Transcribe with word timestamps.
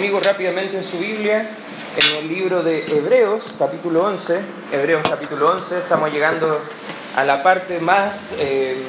conmigo 0.00 0.20
rápidamente 0.20 0.78
en 0.78 0.84
su 0.84 0.98
Biblia, 0.98 1.46
en 1.94 2.16
el 2.16 2.28
libro 2.28 2.62
de 2.62 2.86
Hebreos, 2.86 3.52
capítulo 3.58 4.02
11. 4.04 4.40
Hebreos, 4.72 5.06
capítulo 5.06 5.50
11. 5.50 5.76
Estamos 5.76 6.10
llegando 6.10 6.58
a 7.14 7.22
la 7.22 7.42
parte 7.42 7.78
más, 7.80 8.30
eh, 8.38 8.82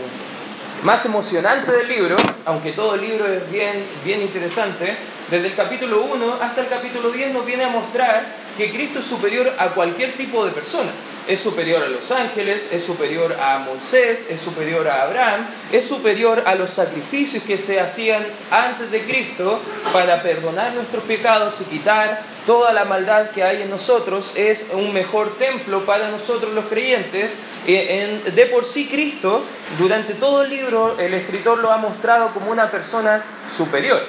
más 0.83 1.05
emocionante 1.05 1.69
del 1.69 1.89
libro, 1.89 2.15
aunque 2.45 2.71
todo 2.71 2.95
el 2.95 3.01
libro 3.01 3.27
es 3.27 3.51
bien, 3.51 3.83
bien 4.05 4.21
interesante. 4.21 4.95
Desde 5.29 5.47
el 5.47 5.55
capítulo 5.55 6.01
1 6.01 6.37
hasta 6.41 6.61
el 6.61 6.67
capítulo 6.67 7.11
10 7.11 7.33
nos 7.33 7.45
viene 7.45 7.65
a 7.65 7.69
mostrar 7.69 8.27
que 8.55 8.71
Cristo 8.71 8.99
es 8.99 9.05
superior 9.05 9.51
a 9.59 9.67
cualquier 9.67 10.13
tipo 10.13 10.45
de 10.45 10.51
persona 10.51 10.91
es 11.27 11.39
superior 11.39 11.83
a 11.83 11.87
los 11.87 12.11
ángeles, 12.11 12.67
es 12.71 12.83
superior 12.83 13.35
a 13.41 13.59
Moisés, 13.59 14.25
es 14.29 14.41
superior 14.41 14.87
a 14.87 15.03
Abraham, 15.03 15.47
es 15.71 15.85
superior 15.85 16.43
a 16.45 16.55
los 16.55 16.71
sacrificios 16.71 17.43
que 17.43 17.57
se 17.57 17.79
hacían 17.79 18.25
antes 18.49 18.91
de 18.91 19.03
Cristo 19.03 19.61
para 19.93 20.21
perdonar 20.21 20.73
nuestros 20.73 21.03
pecados 21.03 21.55
y 21.61 21.65
quitar 21.65 22.21
toda 22.45 22.73
la 22.73 22.85
maldad 22.85 23.29
que 23.29 23.43
hay 23.43 23.61
en 23.61 23.69
nosotros, 23.69 24.31
es 24.35 24.67
un 24.73 24.93
mejor 24.93 25.37
templo 25.37 25.85
para 25.85 26.09
nosotros 26.09 26.53
los 26.53 26.65
creyentes. 26.65 27.37
De 27.65 28.49
por 28.51 28.65
sí 28.65 28.87
Cristo, 28.87 29.43
durante 29.77 30.15
todo 30.15 30.43
el 30.43 30.49
libro, 30.49 30.97
el 30.99 31.13
escritor 31.13 31.59
lo 31.59 31.71
ha 31.71 31.77
mostrado 31.77 32.29
como 32.33 32.51
una 32.51 32.71
persona 32.71 33.23
superior. 33.55 34.01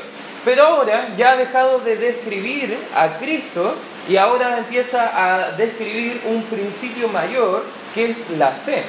Pero 0.44 0.64
ahora 0.64 1.08
ya 1.16 1.32
ha 1.32 1.36
dejado 1.36 1.80
de 1.80 1.96
describir 1.96 2.76
a 2.96 3.18
Cristo 3.18 3.76
y 4.08 4.16
ahora 4.16 4.58
empieza 4.58 5.12
a 5.14 5.52
describir 5.52 6.20
un 6.26 6.42
principio 6.44 7.08
mayor 7.08 7.64
que 7.94 8.10
es 8.10 8.30
la 8.30 8.50
fe. 8.50 8.84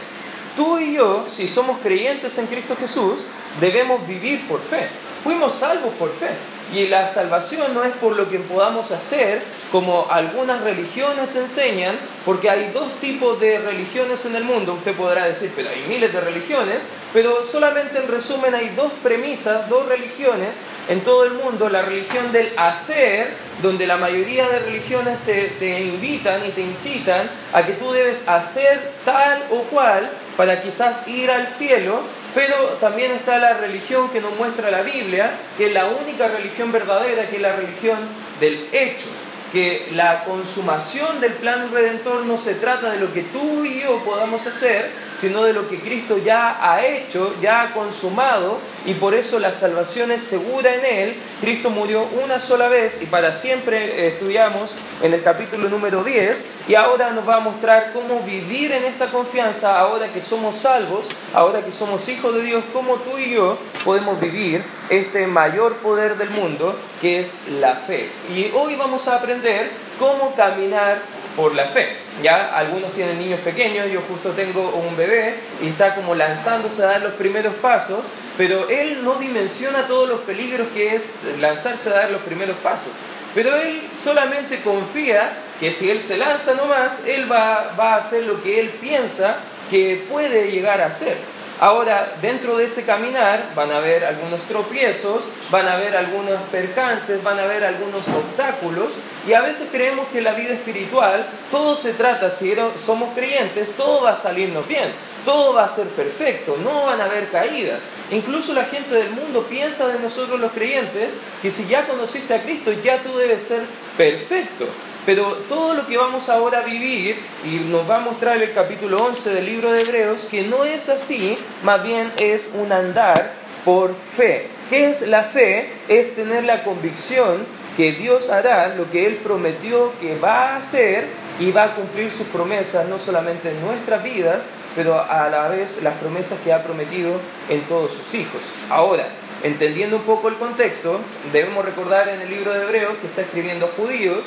Tú 0.55 0.79
y 0.79 0.93
yo, 0.93 1.25
si 1.29 1.47
somos 1.47 1.79
creyentes 1.79 2.37
en 2.37 2.47
Cristo 2.47 2.75
Jesús, 2.79 3.21
debemos 3.59 4.05
vivir 4.07 4.47
por 4.47 4.61
fe. 4.61 4.87
Fuimos 5.23 5.55
salvos 5.55 5.93
por 5.95 6.11
fe. 6.13 6.29
Y 6.73 6.87
la 6.87 7.07
salvación 7.07 7.73
no 7.73 7.83
es 7.83 7.93
por 7.93 8.15
lo 8.15 8.29
que 8.29 8.39
podamos 8.39 8.91
hacer, 8.91 9.43
como 9.71 10.07
algunas 10.09 10.61
religiones 10.61 11.35
enseñan, 11.35 11.95
porque 12.25 12.49
hay 12.49 12.71
dos 12.73 12.91
tipos 12.99 13.39
de 13.39 13.59
religiones 13.59 14.25
en 14.25 14.35
el 14.35 14.43
mundo. 14.43 14.73
Usted 14.73 14.95
podrá 14.95 15.25
decir, 15.25 15.51
pero 15.55 15.69
hay 15.69 15.85
miles 15.87 16.11
de 16.13 16.21
religiones, 16.21 16.83
pero 17.11 17.45
solamente 17.45 17.99
en 17.99 18.07
resumen 18.07 18.55
hay 18.55 18.69
dos 18.69 18.91
premisas, 19.03 19.69
dos 19.69 19.87
religiones 19.87 20.55
en 20.89 21.01
todo 21.01 21.25
el 21.25 21.33
mundo. 21.33 21.69
La 21.69 21.81
religión 21.81 22.31
del 22.31 22.51
hacer, 22.57 23.29
donde 23.61 23.87
la 23.87 23.97
mayoría 23.97 24.47
de 24.49 24.59
religiones 24.59 25.17
te, 25.25 25.47
te 25.59 25.81
invitan 25.81 26.45
y 26.45 26.49
te 26.49 26.61
incitan 26.61 27.29
a 27.53 27.65
que 27.65 27.73
tú 27.73 27.91
debes 27.91 28.27
hacer 28.27 28.91
tal 29.05 29.43
o 29.51 29.63
cual 29.63 30.09
para 30.37 30.61
quizás 30.61 31.07
ir 31.07 31.29
al 31.29 31.47
cielo, 31.47 32.01
pero 32.33 32.55
también 32.79 33.11
está 33.11 33.37
la 33.37 33.53
religión 33.53 34.09
que 34.09 34.21
nos 34.21 34.35
muestra 34.35 34.71
la 34.71 34.81
Biblia, 34.81 35.31
que 35.57 35.67
es 35.67 35.73
la 35.73 35.85
única 35.85 36.27
religión 36.27 36.71
verdadera, 36.71 37.29
que 37.29 37.35
es 37.35 37.41
la 37.41 37.55
religión 37.55 37.99
del 38.39 38.67
hecho 38.71 39.22
que 39.53 39.89
la 39.93 40.23
consumación 40.23 41.21
del 41.21 41.33
plan 41.33 41.71
redentor 41.71 42.25
no 42.25 42.39
se 42.39 42.55
trata 42.55 42.89
de 42.91 42.99
lo 42.99 43.13
que 43.13 43.21
tú 43.21 43.63
y 43.63 43.81
yo 43.81 44.03
podamos 44.03 44.47
hacer, 44.47 44.89
sino 45.15 45.43
de 45.43 45.53
lo 45.53 45.69
que 45.69 45.79
Cristo 45.79 46.17
ya 46.17 46.57
ha 46.59 46.83
hecho, 46.83 47.35
ya 47.39 47.61
ha 47.61 47.73
consumado, 47.73 48.57
y 48.85 48.95
por 48.95 49.13
eso 49.13 49.37
la 49.37 49.53
salvación 49.53 50.11
es 50.11 50.23
segura 50.23 50.73
en 50.73 50.85
Él. 50.85 51.15
Cristo 51.39 51.69
murió 51.69 52.07
una 52.23 52.39
sola 52.39 52.67
vez 52.67 52.99
y 53.01 53.05
para 53.05 53.35
siempre 53.35 54.07
estudiamos 54.07 54.71
en 55.03 55.13
el 55.13 55.21
capítulo 55.21 55.69
número 55.69 56.03
10, 56.03 56.43
y 56.67 56.75
ahora 56.75 57.11
nos 57.11 57.27
va 57.27 57.37
a 57.37 57.39
mostrar 57.41 57.91
cómo 57.91 58.21
vivir 58.21 58.71
en 58.71 58.85
esta 58.85 59.11
confianza, 59.11 59.77
ahora 59.77 60.07
que 60.13 60.21
somos 60.21 60.55
salvos, 60.55 61.05
ahora 61.33 61.61
que 61.61 61.71
somos 61.71 62.07
hijos 62.07 62.33
de 62.35 62.41
Dios, 62.41 62.63
cómo 62.71 62.95
tú 62.95 63.17
y 63.17 63.31
yo 63.31 63.57
podemos 63.83 64.19
vivir 64.19 64.63
este 64.89 65.27
mayor 65.27 65.75
poder 65.77 66.17
del 66.17 66.29
mundo, 66.29 66.77
que 67.01 67.19
es 67.19 67.35
la 67.59 67.75
fe. 67.75 68.09
Y 68.33 68.51
hoy 68.55 68.75
vamos 68.75 69.07
a 69.09 69.17
aprender 69.17 69.71
cómo 69.99 70.33
caminar 70.35 71.01
por 71.35 71.53
la 71.53 71.67
fe. 71.67 71.97
Ya 72.21 72.55
algunos 72.55 72.93
tienen 72.93 73.19
niños 73.19 73.41
pequeños, 73.41 73.91
yo 73.91 74.01
justo 74.07 74.29
tengo 74.31 74.69
un 74.69 74.95
bebé 74.95 75.35
y 75.61 75.67
está 75.67 75.95
como 75.95 76.15
lanzándose 76.15 76.83
a 76.83 76.87
dar 76.87 77.01
los 77.01 77.13
primeros 77.13 77.55
pasos, 77.55 78.05
pero 78.37 78.69
él 78.69 79.03
no 79.03 79.15
dimensiona 79.15 79.87
todos 79.87 80.07
los 80.07 80.21
peligros 80.21 80.67
que 80.73 80.95
es 80.95 81.03
lanzarse 81.41 81.89
a 81.89 81.93
dar 81.93 82.11
los 82.11 82.21
primeros 82.21 82.55
pasos. 82.57 82.91
Pero 83.35 83.55
él 83.55 83.81
solamente 83.97 84.61
confía 84.61 85.31
que 85.63 85.71
si 85.71 85.89
él 85.89 86.01
se 86.01 86.17
lanza 86.17 86.55
nomás, 86.55 86.91
él 87.07 87.31
va, 87.31 87.73
va 87.79 87.93
a 87.93 87.99
hacer 87.99 88.23
lo 88.23 88.43
que 88.43 88.59
él 88.59 88.69
piensa 88.81 89.37
que 89.71 90.05
puede 90.09 90.51
llegar 90.51 90.81
a 90.81 90.87
hacer. 90.87 91.15
Ahora, 91.61 92.15
dentro 92.21 92.57
de 92.57 92.65
ese 92.65 92.83
caminar 92.83 93.51
van 93.55 93.71
a 93.71 93.77
haber 93.77 94.03
algunos 94.03 94.41
tropiezos, 94.49 95.23
van 95.49 95.69
a 95.69 95.75
haber 95.75 95.95
algunos 95.95 96.41
percances, 96.51 97.23
van 97.23 97.39
a 97.39 97.43
haber 97.43 97.63
algunos 97.63 98.05
obstáculos 98.09 98.91
y 99.25 99.31
a 99.31 99.39
veces 99.39 99.69
creemos 99.71 100.05
que 100.09 100.19
la 100.19 100.33
vida 100.33 100.53
espiritual, 100.53 101.25
todo 101.49 101.77
se 101.77 101.93
trata, 101.93 102.29
si 102.29 102.53
somos 102.85 103.13
creyentes, 103.15 103.69
todo 103.77 104.01
va 104.01 104.11
a 104.11 104.15
salirnos 104.17 104.67
bien, 104.67 104.89
todo 105.23 105.53
va 105.53 105.63
a 105.63 105.69
ser 105.69 105.87
perfecto, 105.87 106.57
no 106.61 106.87
van 106.87 106.99
a 106.99 107.05
haber 107.05 107.29
caídas. 107.29 107.83
Incluso 108.11 108.53
la 108.53 108.65
gente 108.65 108.95
del 108.95 109.11
mundo 109.11 109.43
piensa 109.49 109.87
de 109.87 109.99
nosotros 109.99 110.41
los 110.41 110.51
creyentes 110.51 111.15
que 111.41 111.51
si 111.51 111.65
ya 111.67 111.87
conociste 111.87 112.33
a 112.33 112.41
Cristo 112.41 112.73
ya 112.83 113.01
tú 113.01 113.15
debes 113.15 113.43
ser 113.43 113.61
perfecto. 113.95 114.67
Pero 115.05 115.33
todo 115.49 115.73
lo 115.73 115.85
que 115.85 115.97
vamos 115.97 116.29
ahora 116.29 116.59
a 116.59 116.63
vivir, 116.63 117.17
y 117.43 117.69
nos 117.69 117.89
va 117.89 117.97
a 117.97 117.99
mostrar 117.99 118.41
el 118.41 118.53
capítulo 118.53 119.03
11 119.03 119.31
del 119.31 119.45
libro 119.45 119.71
de 119.71 119.81
Hebreos, 119.81 120.21
que 120.31 120.43
no 120.43 120.63
es 120.63 120.87
así, 120.87 121.37
más 121.63 121.83
bien 121.83 122.11
es 122.17 122.49
un 122.53 122.71
andar 122.71 123.33
por 123.65 123.93
fe. 124.15 124.47
¿Qué 124.69 124.89
es 124.89 125.01
la 125.01 125.23
fe? 125.23 125.71
Es 125.89 126.15
tener 126.15 126.45
la 126.45 126.63
convicción 126.63 127.45
que 127.75 127.91
Dios 127.91 128.29
hará 128.29 128.75
lo 128.75 128.89
que 128.91 129.05
Él 129.05 129.15
prometió 129.15 129.91
que 129.99 130.17
va 130.17 130.49
a 130.49 130.57
hacer 130.57 131.07
y 131.39 131.51
va 131.51 131.63
a 131.63 131.75
cumplir 131.75 132.11
sus 132.11 132.27
promesas, 132.27 132.87
no 132.87 132.99
solamente 132.99 133.49
en 133.49 133.61
nuestras 133.61 134.03
vidas, 134.03 134.47
pero 134.75 135.01
a 135.01 135.29
la 135.29 135.49
vez 135.49 135.81
las 135.81 135.95
promesas 135.95 136.39
que 136.43 136.53
ha 136.53 136.63
prometido 136.63 137.19
en 137.49 137.61
todos 137.61 137.91
sus 137.91 138.13
hijos. 138.13 138.41
Ahora, 138.69 139.07
entendiendo 139.43 139.97
un 139.97 140.03
poco 140.03 140.29
el 140.29 140.35
contexto, 140.35 140.99
debemos 141.31 141.65
recordar 141.65 142.09
en 142.09 142.21
el 142.21 142.29
libro 142.29 142.53
de 142.53 142.63
Hebreos 142.63 142.93
que 143.01 143.07
está 143.07 143.21
escribiendo 143.21 143.67
judíos, 143.75 144.25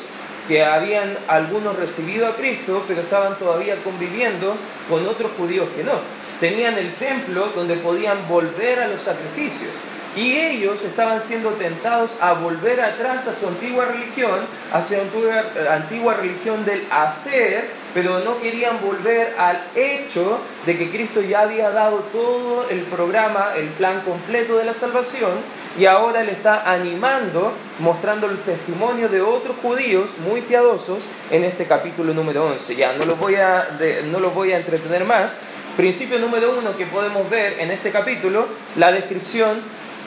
que 0.48 0.64
habían 0.64 1.16
algunos 1.28 1.76
recibido 1.76 2.28
a 2.28 2.36
Cristo, 2.36 2.84
pero 2.86 3.00
estaban 3.00 3.38
todavía 3.38 3.76
conviviendo 3.82 4.56
con 4.88 5.06
otros 5.06 5.32
judíos 5.36 5.68
que 5.76 5.84
no. 5.84 5.94
Tenían 6.40 6.76
el 6.78 6.92
templo 6.94 7.48
donde 7.54 7.76
podían 7.76 8.28
volver 8.28 8.80
a 8.80 8.88
los 8.88 9.00
sacrificios. 9.00 9.72
Y 10.16 10.34
ellos 10.34 10.82
estaban 10.82 11.20
siendo 11.20 11.50
tentados 11.50 12.12
a 12.22 12.32
volver 12.32 12.80
atrás 12.80 13.26
a 13.28 13.34
su 13.34 13.48
antigua 13.48 13.84
religión, 13.84 14.40
a 14.72 14.82
su 14.82 14.94
antigua, 14.94 15.44
antigua 15.70 16.14
religión 16.14 16.64
del 16.64 16.86
hacer, 16.90 17.68
pero 17.96 18.18
no 18.18 18.38
querían 18.42 18.78
volver 18.82 19.34
al 19.38 19.58
hecho 19.74 20.38
de 20.66 20.76
que 20.76 20.90
Cristo 20.90 21.22
ya 21.22 21.40
había 21.40 21.70
dado 21.70 22.00
todo 22.12 22.68
el 22.68 22.80
programa, 22.82 23.52
el 23.56 23.68
plan 23.68 24.02
completo 24.02 24.58
de 24.58 24.66
la 24.66 24.74
salvación, 24.74 25.30
y 25.78 25.86
ahora 25.86 26.22
le 26.22 26.32
está 26.32 26.70
animando, 26.70 27.54
mostrando 27.78 28.28
el 28.28 28.36
testimonio 28.40 29.08
de 29.08 29.22
otros 29.22 29.56
judíos 29.62 30.10
muy 30.28 30.42
piadosos 30.42 31.04
en 31.30 31.44
este 31.44 31.64
capítulo 31.64 32.12
número 32.12 32.44
11. 32.44 32.76
Ya, 32.76 32.92
no 32.92 33.06
los 33.06 33.18
voy 33.18 33.36
a, 33.36 33.78
no 34.10 34.20
los 34.20 34.34
voy 34.34 34.52
a 34.52 34.58
entretener 34.58 35.06
más. 35.06 35.34
Principio 35.78 36.18
número 36.18 36.54
uno 36.58 36.76
que 36.76 36.84
podemos 36.84 37.30
ver 37.30 37.60
en 37.60 37.70
este 37.70 37.90
capítulo, 37.92 38.46
la 38.76 38.92
descripción 38.92 39.62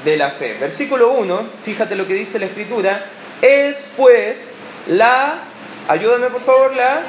de 0.06 0.16
la 0.16 0.30
fe. 0.30 0.58
Versículo 0.62 1.14
1, 1.14 1.42
fíjate 1.64 1.96
lo 1.96 2.06
que 2.06 2.14
dice 2.14 2.38
la 2.38 2.46
escritura, 2.46 3.06
es 3.42 3.84
pues 3.98 4.52
la, 4.88 5.49
ayúdame 5.90 6.28
por 6.28 6.42
favor, 6.42 6.74
la, 6.76 7.02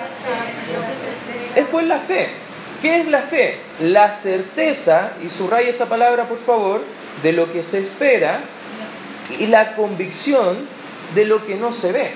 es 1.55 1.67
pues 1.71 1.87
la 1.87 1.99
fe. 2.01 2.29
¿Qué 2.83 3.01
es 3.01 3.09
la 3.09 3.21
fe? 3.21 3.59
La 3.81 4.11
certeza, 4.11 5.13
y 5.23 5.29
subraya 5.29 5.69
esa 5.69 5.87
palabra 5.87 6.25
por 6.25 6.39
favor, 6.39 6.83
de 7.23 7.33
lo 7.33 7.53
que 7.53 7.63
se 7.63 7.81
espera 7.81 8.41
y 9.39 9.47
la 9.47 9.77
convicción 9.77 10.67
de 11.15 11.27
lo 11.27 11.47
que 11.47 11.57
no 11.57 11.73
se 11.73 11.93
ve. 11.93 12.13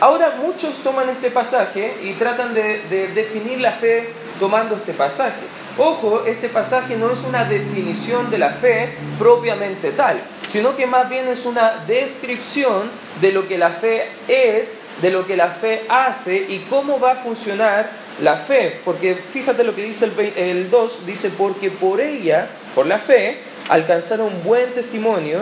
Ahora 0.00 0.36
muchos 0.40 0.78
toman 0.82 1.10
este 1.10 1.30
pasaje 1.30 1.92
y 2.02 2.14
tratan 2.14 2.54
de, 2.54 3.10
definir 3.14 3.60
la 3.60 3.72
fe 3.72 4.08
tomando 4.38 4.76
este 4.76 4.94
pasaje. 4.94 5.42
Ojo, 5.76 6.24
este 6.24 6.48
pasaje 6.48 6.96
no 6.96 7.12
es 7.12 7.20
una 7.20 7.44
definición 7.44 8.30
de 8.30 8.38
la 8.38 8.52
fe 8.54 8.94
propiamente 9.18 9.90
tal, 9.90 10.22
sino 10.48 10.74
que 10.74 10.86
más 10.86 11.10
bien 11.10 11.28
es 11.28 11.44
una 11.44 11.84
descripción 11.86 12.90
de 13.20 13.32
lo 13.32 13.46
que 13.46 13.58
la 13.58 13.70
fe 13.70 14.06
es, 14.26 14.70
de 15.00 15.10
lo 15.10 15.26
que 15.26 15.36
la 15.36 15.48
fe 15.48 15.82
hace 15.88 16.36
y 16.36 16.66
cómo 16.70 17.00
va 17.00 17.12
a 17.12 17.16
funcionar 17.16 17.90
la 18.22 18.36
fe. 18.36 18.80
Porque 18.84 19.14
fíjate 19.14 19.64
lo 19.64 19.74
que 19.74 19.84
dice 19.84 20.06
el, 20.06 20.32
el 20.36 20.70
2, 20.70 21.06
dice, 21.06 21.30
porque 21.30 21.70
por 21.70 22.00
ella, 22.00 22.48
por 22.74 22.86
la 22.86 22.98
fe, 22.98 23.38
alcanzaron 23.68 24.42
buen 24.44 24.72
testimonio 24.72 25.40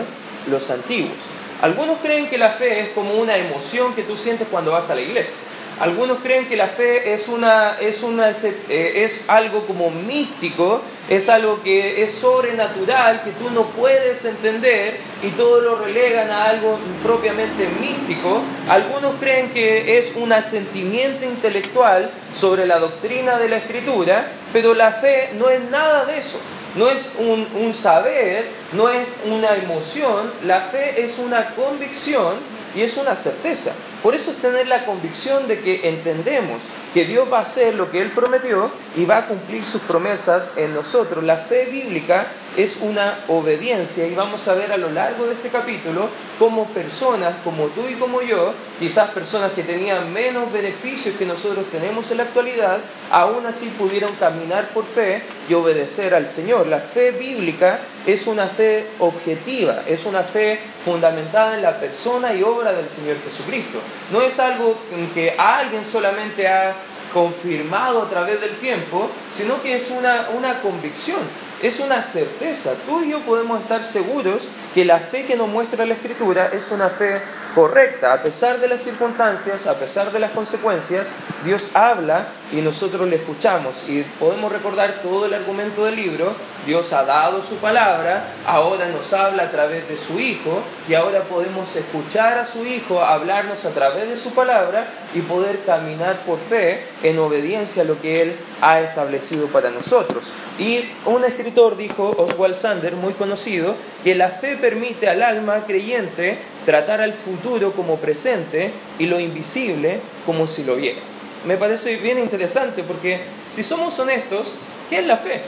los 0.49 0.69
antiguos. 0.69 1.17
Algunos 1.61 1.97
creen 1.99 2.29
que 2.29 2.37
la 2.37 2.51
fe 2.51 2.79
es 2.79 2.89
como 2.89 3.15
una 3.15 3.35
emoción 3.37 3.93
que 3.93 4.03
tú 4.03 4.15
sientes 4.15 4.47
cuando 4.49 4.71
vas 4.71 4.89
a 4.89 4.95
la 4.95 5.01
iglesia. 5.01 5.35
Algunos 5.79 6.19
creen 6.19 6.49
que 6.49 6.57
la 6.57 6.67
fe 6.67 7.13
es, 7.13 7.29
una, 7.29 7.77
es, 7.79 8.03
una, 8.03 8.31
eh, 8.31 9.05
es 9.05 9.21
algo 9.29 9.65
como 9.65 9.89
místico, 9.89 10.81
es 11.07 11.29
algo 11.29 11.63
que 11.63 12.03
es 12.03 12.11
sobrenatural, 12.11 13.23
que 13.23 13.31
tú 13.31 13.49
no 13.51 13.63
puedes 13.67 14.25
entender 14.25 14.97
y 15.23 15.29
todo 15.29 15.61
lo 15.61 15.77
relegan 15.77 16.31
a 16.31 16.49
algo 16.49 16.77
propiamente 17.01 17.65
místico. 17.79 18.41
Algunos 18.67 19.15
creen 19.21 19.51
que 19.51 19.97
es 19.97 20.11
un 20.17 20.33
asentimiento 20.33 21.23
intelectual 21.25 22.11
sobre 22.35 22.65
la 22.65 22.77
doctrina 22.77 23.37
de 23.37 23.47
la 23.47 23.57
escritura, 23.57 24.27
pero 24.51 24.73
la 24.73 24.91
fe 24.91 25.29
no 25.39 25.49
es 25.49 25.61
nada 25.69 26.03
de 26.03 26.17
eso. 26.17 26.39
No 26.75 26.89
es 26.89 27.09
un, 27.17 27.47
un 27.55 27.73
saber, 27.73 28.47
no 28.73 28.89
es 28.89 29.15
una 29.25 29.55
emoción, 29.55 30.31
la 30.45 30.59
fe 30.59 31.03
es 31.03 31.17
una 31.17 31.55
convicción 31.55 32.35
y 32.75 32.81
es 32.81 32.97
una 32.97 33.15
certeza. 33.15 33.71
Por 34.03 34.15
eso 34.15 34.31
es 34.31 34.37
tener 34.37 34.67
la 34.67 34.85
convicción 34.85 35.47
de 35.47 35.59
que 35.59 35.89
entendemos 35.89 36.63
que 36.93 37.05
Dios 37.05 37.27
va 37.31 37.39
a 37.39 37.41
hacer 37.41 37.75
lo 37.75 37.91
que 37.91 38.01
Él 38.01 38.11
prometió 38.11 38.71
y 38.95 39.05
va 39.05 39.17
a 39.17 39.27
cumplir 39.27 39.65
sus 39.65 39.81
promesas 39.81 40.51
en 40.55 40.73
nosotros. 40.73 41.23
La 41.23 41.37
fe 41.37 41.65
bíblica 41.65 42.27
es 42.57 42.77
una 42.81 43.19
obediencia 43.27 44.07
y 44.07 44.15
vamos 44.15 44.47
a 44.47 44.53
ver 44.53 44.71
a 44.71 44.77
lo 44.77 44.89
largo 44.89 45.27
de 45.27 45.33
este 45.33 45.49
capítulo 45.49 46.09
cómo 46.39 46.65
personas 46.67 47.35
como 47.43 47.65
tú 47.67 47.81
y 47.89 47.95
como 47.95 48.21
yo, 48.21 48.53
quizás 48.79 49.11
personas 49.11 49.51
que 49.51 49.63
tenían 49.63 50.11
menos 50.11 50.51
beneficios 50.51 51.15
que 51.15 51.25
nosotros 51.25 51.65
tenemos 51.71 52.09
en 52.11 52.17
la 52.17 52.23
actualidad, 52.23 52.79
aún 53.11 53.45
así 53.45 53.67
pudieron 53.77 54.13
caminar 54.15 54.69
por 54.69 54.85
fe 54.85 55.23
y 55.47 55.53
obedecer 55.53 56.15
al 56.15 56.27
Señor. 56.27 56.67
La 56.67 56.79
fe 56.79 57.11
bíblica 57.11 57.81
es 58.07 58.25
una 58.25 58.47
fe 58.47 58.87
objetiva, 58.99 59.83
es 59.85 60.05
una 60.05 60.23
fe 60.23 60.59
fundamentada 60.85 61.55
en 61.55 61.61
la 61.61 61.79
persona 61.79 62.33
y 62.33 62.41
obra 62.41 62.71
del 62.71 62.89
Señor 62.89 63.17
Jesucristo. 63.23 63.79
No 64.11 64.21
es 64.21 64.39
algo 64.39 64.77
que 65.13 65.35
alguien 65.37 65.85
solamente 65.85 66.47
ha 66.47 66.73
confirmado 67.13 68.03
a 68.03 68.09
través 68.09 68.41
del 68.41 68.55
tiempo, 68.57 69.09
sino 69.35 69.61
que 69.61 69.75
es 69.75 69.89
una, 69.89 70.29
una 70.35 70.61
convicción, 70.61 71.19
es 71.61 71.79
una 71.79 72.01
certeza. 72.01 72.73
Tú 72.85 73.03
y 73.03 73.11
yo 73.11 73.19
podemos 73.21 73.61
estar 73.61 73.83
seguros 73.83 74.43
que 74.73 74.85
la 74.85 74.99
fe 74.99 75.25
que 75.25 75.35
nos 75.35 75.47
muestra 75.47 75.85
la 75.85 75.93
Escritura 75.93 76.49
es 76.53 76.69
una 76.71 76.89
fe 76.89 77.21
correcta. 77.55 78.13
A 78.13 78.21
pesar 78.21 78.59
de 78.59 78.67
las 78.67 78.81
circunstancias, 78.81 79.65
a 79.67 79.75
pesar 79.75 80.11
de 80.11 80.19
las 80.19 80.31
consecuencias, 80.31 81.11
Dios 81.43 81.67
habla 81.73 82.27
y 82.51 82.57
nosotros 82.57 83.07
le 83.07 83.17
escuchamos. 83.17 83.83
Y 83.87 84.03
podemos 84.19 84.51
recordar 84.51 85.01
todo 85.01 85.25
el 85.25 85.33
argumento 85.33 85.85
del 85.85 85.95
libro. 85.95 86.33
Dios 86.65 86.93
ha 86.93 87.03
dado 87.03 87.41
su 87.41 87.55
palabra, 87.55 88.25
ahora 88.45 88.87
nos 88.89 89.11
habla 89.13 89.43
a 89.43 89.51
través 89.51 89.87
de 89.87 89.97
su 89.97 90.19
Hijo 90.19 90.61
y 90.87 90.93
ahora 90.93 91.21
podemos 91.23 91.75
escuchar 91.75 92.37
a 92.37 92.45
su 92.45 92.65
Hijo 92.65 93.01
hablarnos 93.01 93.65
a 93.65 93.69
través 93.69 94.07
de 94.07 94.17
su 94.17 94.33
palabra 94.33 94.87
y 95.15 95.21
poder 95.21 95.59
caminar 95.65 96.17
por 96.25 96.37
fe 96.39 96.85
en 97.01 97.17
obediencia 97.17 97.83
a 97.83 97.85
lo 97.85 97.99
que 97.99 98.21
Él 98.21 98.35
ha 98.61 98.81
establecido 98.81 99.47
para 99.47 99.69
nosotros. 99.71 100.25
Y 100.59 100.83
un 101.05 101.23
escritor 101.23 101.77
dijo, 101.77 102.13
Oswald 102.17 102.55
Sander, 102.55 102.93
muy 102.93 103.13
conocido, 103.13 103.75
que 104.03 104.13
la 104.13 104.27
fe 104.27 104.57
permite 104.57 105.07
al 105.07 105.23
alma 105.23 105.65
creyente 105.65 106.37
tratar 106.65 106.99
al 106.99 107.13
futuro 107.13 107.71
como 107.71 107.95
presente 107.95 108.71
y 108.99 109.05
lo 109.05 109.21
invisible 109.21 110.01
como 110.25 110.47
si 110.47 110.65
lo 110.65 110.75
viera. 110.75 110.99
Me 111.45 111.55
parece 111.55 111.95
bien 111.95 112.19
interesante 112.19 112.83
porque 112.83 113.21
si 113.47 113.63
somos 113.63 113.97
honestos, 113.99 114.55
¿qué 114.89 114.99
es 114.99 115.05
la 115.05 115.15
fe? 115.15 115.41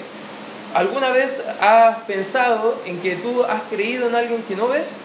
¿Alguna 0.74 1.10
vez 1.10 1.44
has 1.60 1.98
pensado 2.04 2.82
en 2.86 3.02
que 3.02 3.18
tú 3.18 3.44
has 3.44 3.64
creído 3.64 4.08
en 4.08 4.16
alguien 4.16 4.42
que 4.44 4.56
no 4.56 4.70
ves? 4.70 4.96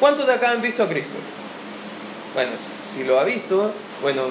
¿Cuántos 0.00 0.26
de 0.26 0.32
acá 0.32 0.50
han 0.50 0.60
visto 0.60 0.82
a 0.82 0.88
Cristo? 0.88 1.14
Bueno, 2.34 2.50
si 2.92 3.04
lo 3.04 3.20
ha 3.20 3.24
visto, 3.24 3.72
bueno, 4.02 4.22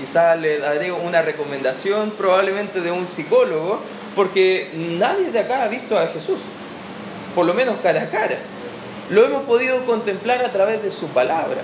quizá 0.00 0.34
le 0.34 0.58
daré 0.58 0.90
una 0.92 1.20
recomendación 1.20 2.10
probablemente 2.10 2.80
de 2.80 2.90
un 2.90 3.06
psicólogo, 3.06 3.80
porque 4.14 4.70
nadie 4.98 5.30
de 5.30 5.38
acá 5.38 5.64
ha 5.64 5.68
visto 5.68 5.98
a 5.98 6.08
Jesús, 6.08 6.38
por 7.34 7.46
lo 7.46 7.54
menos 7.54 7.76
cara 7.82 8.02
a 8.02 8.10
cara. 8.10 8.38
Lo 9.10 9.24
hemos 9.24 9.44
podido 9.44 9.84
contemplar 9.84 10.44
a 10.44 10.52
través 10.52 10.82
de 10.82 10.90
su 10.90 11.08
palabra, 11.08 11.60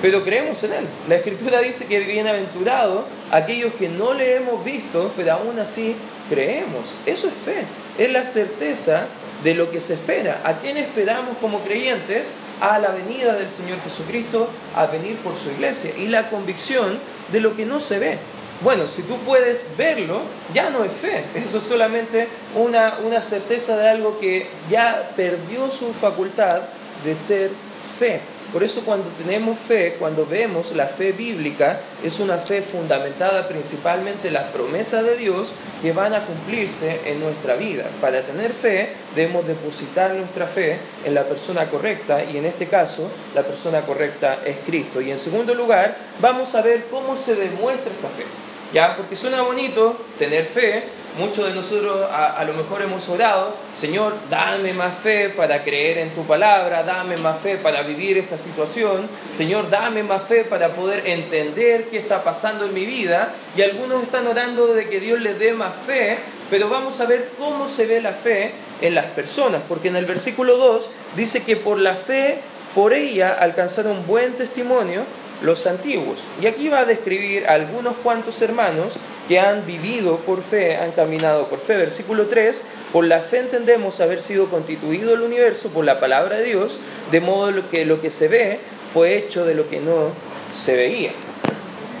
pero 0.00 0.24
creemos 0.24 0.62
en 0.64 0.72
Él. 0.72 0.86
La 1.08 1.16
Escritura 1.16 1.60
dice 1.60 1.86
que 1.86 2.00
bienaventurado 2.00 3.04
aquellos 3.30 3.72
que 3.74 3.88
no 3.88 4.14
le 4.14 4.36
hemos 4.36 4.64
visto, 4.64 5.12
pero 5.16 5.34
aún 5.34 5.58
así 5.58 5.94
creemos. 6.28 6.86
Eso 7.06 7.28
es 7.28 7.34
fe, 7.44 7.64
es 8.02 8.10
la 8.10 8.24
certeza 8.24 9.06
de 9.44 9.54
lo 9.54 9.70
que 9.70 9.80
se 9.80 9.94
espera. 9.94 10.40
¿A 10.44 10.54
quién 10.54 10.76
esperamos 10.76 11.36
como 11.40 11.60
creyentes? 11.60 12.32
A 12.60 12.78
la 12.78 12.90
venida 12.90 13.34
del 13.34 13.50
Señor 13.50 13.78
Jesucristo, 13.82 14.48
a 14.74 14.86
venir 14.86 15.16
por 15.16 15.36
su 15.36 15.50
iglesia 15.50 15.92
y 15.96 16.06
la 16.08 16.30
convicción 16.30 16.98
de 17.30 17.40
lo 17.40 17.56
que 17.56 17.66
no 17.66 17.80
se 17.80 17.98
ve. 17.98 18.18
Bueno, 18.62 18.86
si 18.86 19.02
tú 19.02 19.16
puedes 19.26 19.64
verlo, 19.76 20.20
ya 20.54 20.70
no 20.70 20.84
es 20.84 20.92
fe, 20.92 21.24
eso 21.34 21.58
es 21.58 21.64
solamente 21.64 22.28
una, 22.54 22.98
una 23.04 23.20
certeza 23.20 23.76
de 23.76 23.88
algo 23.88 24.20
que 24.20 24.46
ya 24.70 25.10
perdió 25.16 25.70
su 25.70 25.92
facultad 25.92 26.62
de 27.04 27.16
ser 27.16 27.50
fe. 27.98 28.20
Por 28.52 28.62
eso 28.62 28.82
cuando 28.82 29.08
tenemos 29.16 29.58
fe, 29.58 29.96
cuando 29.98 30.26
vemos 30.26 30.72
la 30.76 30.86
fe 30.86 31.12
bíblica, 31.12 31.80
es 32.04 32.20
una 32.20 32.36
fe 32.36 32.60
fundamentada 32.60 33.48
principalmente 33.48 34.28
en 34.28 34.34
las 34.34 34.50
promesas 34.50 35.04
de 35.04 35.16
Dios 35.16 35.52
que 35.80 35.92
van 35.92 36.12
a 36.12 36.26
cumplirse 36.26 37.00
en 37.06 37.20
nuestra 37.20 37.56
vida. 37.56 37.86
Para 38.00 38.20
tener 38.20 38.52
fe 38.52 38.90
debemos 39.16 39.46
depositar 39.46 40.12
nuestra 40.12 40.46
fe 40.46 40.76
en 41.02 41.14
la 41.14 41.24
persona 41.24 41.64
correcta 41.70 42.22
y 42.24 42.36
en 42.36 42.44
este 42.44 42.66
caso 42.66 43.08
la 43.34 43.42
persona 43.42 43.80
correcta 43.86 44.40
es 44.44 44.56
Cristo. 44.66 45.00
Y 45.00 45.10
en 45.10 45.18
segundo 45.18 45.54
lugar, 45.54 45.96
vamos 46.20 46.54
a 46.54 46.60
ver 46.60 46.84
cómo 46.90 47.16
se 47.16 47.34
demuestra 47.34 47.90
esta 47.90 48.08
fe. 48.08 48.41
¿Ya? 48.72 48.96
Porque 48.96 49.16
suena 49.16 49.42
bonito 49.42 49.96
tener 50.18 50.46
fe. 50.46 50.82
Muchos 51.18 51.46
de 51.46 51.54
nosotros 51.54 52.08
a, 52.10 52.42
lo 52.44 52.54
mejor 52.54 52.80
hemos 52.80 53.06
orado, 53.10 53.54
Señor, 53.76 54.14
dame 54.30 54.72
más 54.72 54.94
fe 55.02 55.28
para 55.28 55.62
creer 55.62 55.98
en 55.98 56.14
tu 56.14 56.24
palabra, 56.24 56.84
dame 56.84 57.18
más 57.18 57.38
fe 57.40 57.58
para 57.58 57.82
vivir 57.82 58.16
esta 58.16 58.38
situación, 58.38 59.06
Señor, 59.30 59.68
dame 59.68 60.02
más 60.02 60.22
fe 60.22 60.44
para 60.44 60.68
poder 60.70 61.06
entender 61.06 61.88
qué 61.90 61.98
está 61.98 62.24
pasando 62.24 62.64
en 62.64 62.72
mi 62.72 62.86
vida. 62.86 63.34
Y 63.54 63.60
algunos 63.60 64.04
están 64.04 64.26
orando 64.26 64.68
de 64.68 64.88
que 64.88 65.00
Dios 65.00 65.20
les 65.20 65.38
dé 65.38 65.52
más 65.52 65.72
fe, 65.86 66.16
pero 66.48 66.70
vamos 66.70 66.98
a 67.00 67.04
ver 67.04 67.32
cómo 67.38 67.68
se 67.68 67.84
ve 67.84 68.00
la 68.00 68.12
fe 68.12 68.52
en 68.80 68.94
las 68.94 69.06
personas, 69.06 69.60
porque 69.68 69.88
en 69.88 69.96
el 69.96 70.06
versículo 70.06 70.56
2 70.56 70.88
dice 71.14 71.42
que 71.42 71.56
por 71.56 71.78
la 71.78 71.94
fe, 71.94 72.38
por 72.74 72.94
ella 72.94 73.36
alcanzaron 73.38 74.06
buen 74.06 74.32
testimonio 74.32 75.04
los 75.42 75.66
antiguos. 75.66 76.20
Y 76.40 76.46
aquí 76.46 76.68
va 76.68 76.80
a 76.80 76.84
describir 76.84 77.46
a 77.46 77.54
algunos 77.54 77.96
cuantos 78.02 78.40
hermanos 78.42 78.94
que 79.28 79.38
han 79.38 79.66
vivido 79.66 80.16
por 80.18 80.42
fe, 80.42 80.76
han 80.76 80.92
caminado 80.92 81.46
por 81.46 81.60
fe. 81.60 81.76
Versículo 81.76 82.26
3, 82.26 82.62
por 82.92 83.04
la 83.04 83.20
fe 83.20 83.38
entendemos 83.38 84.00
haber 84.00 84.20
sido 84.20 84.48
constituido 84.48 85.14
el 85.14 85.22
universo 85.22 85.68
por 85.70 85.84
la 85.84 86.00
palabra 86.00 86.36
de 86.36 86.44
Dios, 86.44 86.78
de 87.10 87.20
modo 87.20 87.70
que 87.70 87.84
lo 87.84 88.00
que 88.00 88.10
se 88.10 88.28
ve 88.28 88.60
fue 88.92 89.16
hecho 89.16 89.44
de 89.44 89.54
lo 89.54 89.68
que 89.68 89.80
no 89.80 90.10
se 90.52 90.76
veía. 90.76 91.12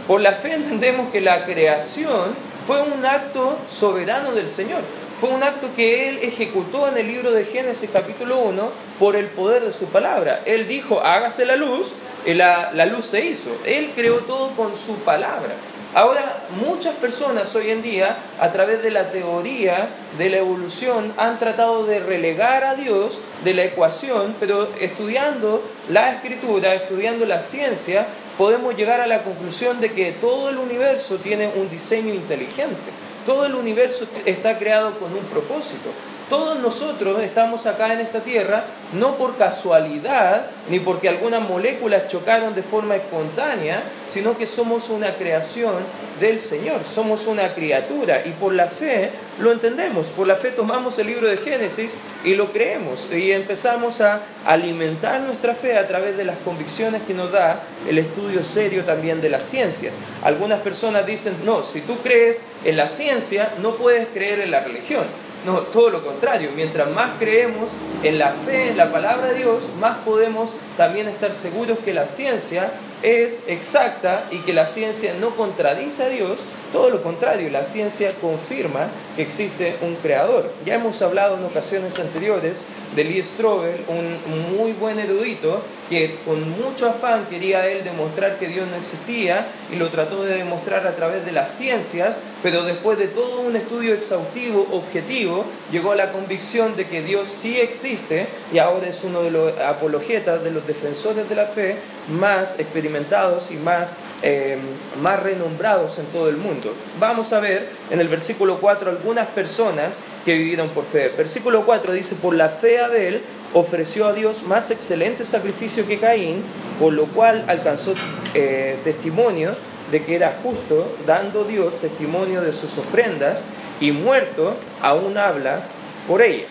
Por 0.06 0.20
la 0.20 0.32
fe 0.32 0.54
entendemos 0.54 1.10
que 1.12 1.20
la 1.20 1.44
creación 1.44 2.34
fue 2.66 2.82
un 2.82 3.04
acto 3.04 3.56
soberano 3.70 4.32
del 4.32 4.48
Señor. 4.48 4.82
Fue 5.22 5.30
un 5.30 5.44
acto 5.44 5.68
que 5.76 6.08
Él 6.08 6.18
ejecutó 6.20 6.88
en 6.88 6.98
el 6.98 7.06
libro 7.06 7.30
de 7.30 7.44
Génesis 7.44 7.88
capítulo 7.92 8.40
1 8.40 8.70
por 8.98 9.14
el 9.14 9.26
poder 9.26 9.64
de 9.64 9.72
su 9.72 9.84
palabra. 9.84 10.40
Él 10.46 10.66
dijo, 10.66 10.98
hágase 11.00 11.46
la 11.46 11.54
luz, 11.54 11.92
la, 12.26 12.72
la 12.72 12.86
luz 12.86 13.06
se 13.06 13.24
hizo. 13.26 13.50
Él 13.64 13.92
creó 13.94 14.16
todo 14.16 14.48
con 14.56 14.76
su 14.76 14.96
palabra. 15.04 15.52
Ahora, 15.94 16.42
muchas 16.60 16.96
personas 16.96 17.54
hoy 17.54 17.70
en 17.70 17.82
día, 17.82 18.16
a 18.40 18.50
través 18.50 18.82
de 18.82 18.90
la 18.90 19.12
teoría 19.12 19.90
de 20.18 20.28
la 20.28 20.38
evolución, 20.38 21.12
han 21.16 21.38
tratado 21.38 21.86
de 21.86 22.00
relegar 22.00 22.64
a 22.64 22.74
Dios 22.74 23.20
de 23.44 23.54
la 23.54 23.62
ecuación, 23.62 24.34
pero 24.40 24.70
estudiando 24.80 25.62
la 25.88 26.14
escritura, 26.14 26.74
estudiando 26.74 27.26
la 27.26 27.42
ciencia, 27.42 28.08
podemos 28.36 28.76
llegar 28.76 29.00
a 29.00 29.06
la 29.06 29.22
conclusión 29.22 29.80
de 29.80 29.92
que 29.92 30.10
todo 30.10 30.48
el 30.48 30.58
universo 30.58 31.18
tiene 31.18 31.48
un 31.54 31.70
diseño 31.70 32.12
inteligente. 32.12 33.01
Todo 33.26 33.46
el 33.46 33.54
universo 33.54 34.06
está 34.24 34.58
creado 34.58 34.98
con 34.98 35.12
un 35.12 35.24
propósito. 35.24 35.90
Todos 36.32 36.58
nosotros 36.60 37.22
estamos 37.22 37.66
acá 37.66 37.92
en 37.92 38.00
esta 38.00 38.20
tierra 38.20 38.64
no 38.94 39.16
por 39.16 39.36
casualidad 39.36 40.46
ni 40.70 40.80
porque 40.80 41.10
algunas 41.10 41.46
moléculas 41.46 42.08
chocaron 42.08 42.54
de 42.54 42.62
forma 42.62 42.96
espontánea, 42.96 43.82
sino 44.08 44.38
que 44.38 44.46
somos 44.46 44.88
una 44.88 45.12
creación 45.16 45.74
del 46.20 46.40
Señor, 46.40 46.84
somos 46.90 47.26
una 47.26 47.52
criatura 47.52 48.22
y 48.24 48.30
por 48.30 48.54
la 48.54 48.68
fe 48.68 49.10
lo 49.40 49.52
entendemos, 49.52 50.06
por 50.06 50.26
la 50.26 50.36
fe 50.36 50.52
tomamos 50.52 50.98
el 50.98 51.08
libro 51.08 51.28
de 51.28 51.36
Génesis 51.36 51.98
y 52.24 52.34
lo 52.34 52.50
creemos 52.50 53.08
y 53.12 53.32
empezamos 53.32 54.00
a 54.00 54.20
alimentar 54.46 55.20
nuestra 55.20 55.54
fe 55.54 55.76
a 55.76 55.86
través 55.86 56.16
de 56.16 56.24
las 56.24 56.38
convicciones 56.38 57.02
que 57.02 57.12
nos 57.12 57.30
da 57.30 57.60
el 57.86 57.98
estudio 57.98 58.42
serio 58.42 58.84
también 58.84 59.20
de 59.20 59.28
las 59.28 59.42
ciencias. 59.42 59.92
Algunas 60.24 60.60
personas 60.60 61.04
dicen, 61.04 61.34
no, 61.44 61.62
si 61.62 61.82
tú 61.82 61.98
crees 61.98 62.40
en 62.64 62.78
la 62.78 62.88
ciencia, 62.88 63.50
no 63.60 63.72
puedes 63.74 64.08
creer 64.08 64.40
en 64.40 64.50
la 64.50 64.60
religión. 64.60 65.04
No, 65.44 65.58
todo 65.58 65.90
lo 65.90 66.04
contrario. 66.04 66.50
Mientras 66.54 66.88
más 66.90 67.12
creemos 67.18 67.70
en 68.02 68.18
la 68.18 68.30
fe, 68.46 68.68
en 68.68 68.76
la 68.76 68.92
palabra 68.92 69.28
de 69.28 69.38
Dios, 69.38 69.64
más 69.80 69.98
podemos 69.98 70.54
también 70.76 71.08
estar 71.08 71.34
seguros 71.34 71.78
que 71.84 71.92
la 71.92 72.06
ciencia 72.06 72.70
es 73.02 73.40
exacta 73.48 74.24
y 74.30 74.38
que 74.38 74.52
la 74.52 74.66
ciencia 74.66 75.14
no 75.20 75.30
contradice 75.30 76.04
a 76.04 76.08
Dios, 76.08 76.38
todo 76.72 76.90
lo 76.90 77.02
contrario, 77.02 77.50
la 77.50 77.64
ciencia 77.64 78.08
confirma 78.20 78.88
que 79.14 79.22
existe 79.22 79.76
un 79.82 79.94
creador. 79.96 80.50
Ya 80.64 80.74
hemos 80.74 81.00
hablado 81.02 81.36
en 81.36 81.44
ocasiones 81.44 81.98
anteriores 81.98 82.64
de 82.96 83.04
Lee 83.04 83.22
Strobel, 83.22 83.84
un 83.88 84.56
muy 84.56 84.72
buen 84.72 84.98
erudito 84.98 85.62
que 85.92 86.16
con 86.24 86.48
mucho 86.58 86.88
afán 86.88 87.26
quería 87.28 87.68
él 87.68 87.84
demostrar 87.84 88.38
que 88.38 88.48
Dios 88.48 88.66
no 88.66 88.76
existía 88.76 89.46
y 89.70 89.76
lo 89.76 89.88
trató 89.88 90.24
de 90.24 90.36
demostrar 90.36 90.86
a 90.86 90.96
través 90.96 91.26
de 91.26 91.32
las 91.32 91.50
ciencias, 91.50 92.18
pero 92.42 92.62
después 92.62 92.98
de 92.98 93.08
todo 93.08 93.40
un 93.40 93.56
estudio 93.56 93.92
exhaustivo, 93.92 94.66
objetivo, 94.72 95.44
llegó 95.70 95.92
a 95.92 95.96
la 95.96 96.10
convicción 96.10 96.76
de 96.76 96.86
que 96.86 97.02
Dios 97.02 97.28
sí 97.28 97.60
existe 97.60 98.26
y 98.54 98.58
ahora 98.58 98.88
es 98.88 99.04
uno 99.04 99.20
de 99.22 99.30
los 99.30 99.58
apologetas, 99.58 100.42
de 100.42 100.50
los 100.50 100.66
defensores 100.66 101.28
de 101.28 101.34
la 101.34 101.44
fe 101.44 101.76
más 102.08 102.58
experimentados 102.58 103.50
y 103.50 103.56
más, 103.56 103.96
eh, 104.22 104.56
más 105.00 105.22
renombrados 105.22 105.98
en 105.98 106.06
todo 106.06 106.28
el 106.28 106.36
mundo. 106.36 106.74
Vamos 107.00 107.32
a 107.32 107.40
ver 107.40 107.68
en 107.90 108.00
el 108.00 108.08
versículo 108.08 108.58
4 108.60 108.90
algunas 108.90 109.28
personas 109.28 109.98
que 110.24 110.34
vivieron 110.34 110.68
por 110.70 110.84
fe. 110.84 111.12
Versículo 111.16 111.64
4 111.66 111.92
dice, 111.92 112.14
por 112.14 112.34
la 112.34 112.48
fe 112.48 112.80
Abel 112.80 113.22
ofreció 113.52 114.06
a 114.06 114.12
Dios 114.12 114.42
más 114.42 114.70
excelente 114.70 115.24
sacrificio 115.24 115.86
que 115.86 115.98
Caín, 115.98 116.42
por 116.78 116.92
lo 116.92 117.06
cual 117.06 117.44
alcanzó 117.48 117.94
eh, 118.34 118.78
testimonio 118.84 119.54
de 119.90 120.04
que 120.04 120.16
era 120.16 120.32
justo, 120.42 120.96
dando 121.06 121.44
Dios 121.44 121.78
testimonio 121.80 122.40
de 122.40 122.52
sus 122.52 122.78
ofrendas, 122.78 123.44
y 123.80 123.92
muerto 123.92 124.56
aún 124.80 125.18
habla 125.18 125.62
por 126.06 126.22
ella. 126.22 126.46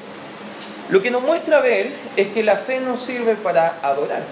Lo 0.89 1.01
que 1.01 1.09
nos 1.09 1.21
muestra 1.21 1.59
Abel 1.59 1.93
es 2.17 2.27
que 2.27 2.43
la 2.43 2.57
fe 2.57 2.81
nos 2.81 2.99
sirve 2.99 3.35
para 3.35 3.77
adorar. 3.81 4.23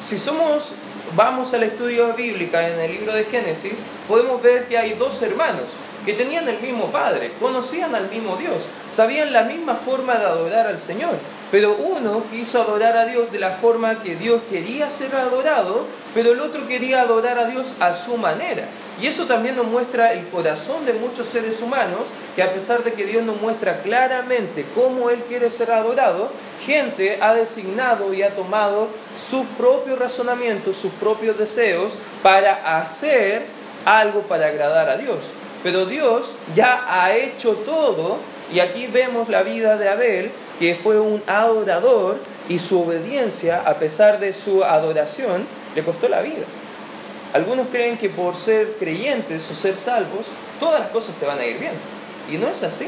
Si 0.00 0.18
somos, 0.18 0.72
vamos 1.16 1.54
al 1.54 1.62
estudio 1.62 2.12
bíblica 2.14 2.68
en 2.68 2.80
el 2.80 2.90
libro 2.90 3.12
de 3.12 3.24
Génesis, 3.24 3.78
podemos 4.08 4.42
ver 4.42 4.66
que 4.66 4.78
hay 4.78 4.94
dos 4.94 5.22
hermanos, 5.22 5.68
que 6.04 6.12
tenían 6.14 6.48
el 6.48 6.58
mismo 6.60 6.86
Padre, 6.86 7.32
conocían 7.40 7.94
al 7.94 8.10
mismo 8.10 8.36
Dios, 8.36 8.64
sabían 8.90 9.32
la 9.32 9.42
misma 9.42 9.76
forma 9.76 10.16
de 10.16 10.26
adorar 10.26 10.66
al 10.66 10.78
Señor. 10.78 11.14
Pero 11.50 11.76
uno 11.76 12.24
quiso 12.30 12.60
adorar 12.60 12.96
a 12.96 13.04
Dios 13.04 13.30
de 13.30 13.38
la 13.38 13.52
forma 13.52 14.02
que 14.02 14.16
Dios 14.16 14.42
quería 14.50 14.90
ser 14.90 15.14
adorado, 15.14 15.86
pero 16.12 16.32
el 16.32 16.40
otro 16.40 16.66
quería 16.66 17.02
adorar 17.02 17.38
a 17.38 17.46
Dios 17.46 17.66
a 17.78 17.94
su 17.94 18.16
manera. 18.16 18.64
Y 19.00 19.06
eso 19.08 19.26
también 19.26 19.56
nos 19.56 19.66
muestra 19.66 20.12
el 20.12 20.28
corazón 20.28 20.86
de 20.86 20.92
muchos 20.92 21.28
seres 21.28 21.60
humanos, 21.60 22.02
que 22.36 22.42
a 22.42 22.52
pesar 22.52 22.84
de 22.84 22.92
que 22.92 23.04
Dios 23.04 23.24
nos 23.24 23.40
muestra 23.40 23.82
claramente 23.82 24.64
cómo 24.74 25.10
Él 25.10 25.20
quiere 25.28 25.50
ser 25.50 25.72
adorado, 25.72 26.30
gente 26.64 27.18
ha 27.20 27.34
designado 27.34 28.14
y 28.14 28.22
ha 28.22 28.34
tomado 28.34 28.88
sus 29.30 29.44
propios 29.58 29.98
razonamientos, 29.98 30.76
sus 30.76 30.92
propios 30.92 31.36
deseos 31.36 31.98
para 32.22 32.78
hacer 32.78 33.46
algo 33.84 34.22
para 34.22 34.46
agradar 34.46 34.88
a 34.88 34.96
Dios. 34.96 35.18
Pero 35.62 35.86
Dios 35.86 36.30
ya 36.54 36.84
ha 36.88 37.14
hecho 37.14 37.54
todo 37.54 38.18
y 38.52 38.60
aquí 38.60 38.86
vemos 38.86 39.28
la 39.28 39.42
vida 39.42 39.76
de 39.76 39.88
Abel, 39.88 40.30
que 40.58 40.74
fue 40.74 41.00
un 41.00 41.22
adorador 41.26 42.18
y 42.48 42.58
su 42.58 42.82
obediencia, 42.82 43.62
a 43.64 43.74
pesar 43.74 44.20
de 44.20 44.32
su 44.32 44.62
adoración, 44.62 45.46
le 45.74 45.82
costó 45.82 46.08
la 46.08 46.20
vida. 46.20 46.44
Algunos 47.34 47.66
creen 47.66 47.98
que 47.98 48.08
por 48.08 48.36
ser 48.36 48.76
creyentes 48.78 49.50
o 49.50 49.54
ser 49.56 49.76
salvos, 49.76 50.28
todas 50.60 50.78
las 50.78 50.90
cosas 50.90 51.16
te 51.16 51.26
van 51.26 51.40
a 51.40 51.44
ir 51.44 51.58
bien. 51.58 51.72
Y 52.32 52.38
no 52.38 52.48
es 52.48 52.62
así. 52.62 52.86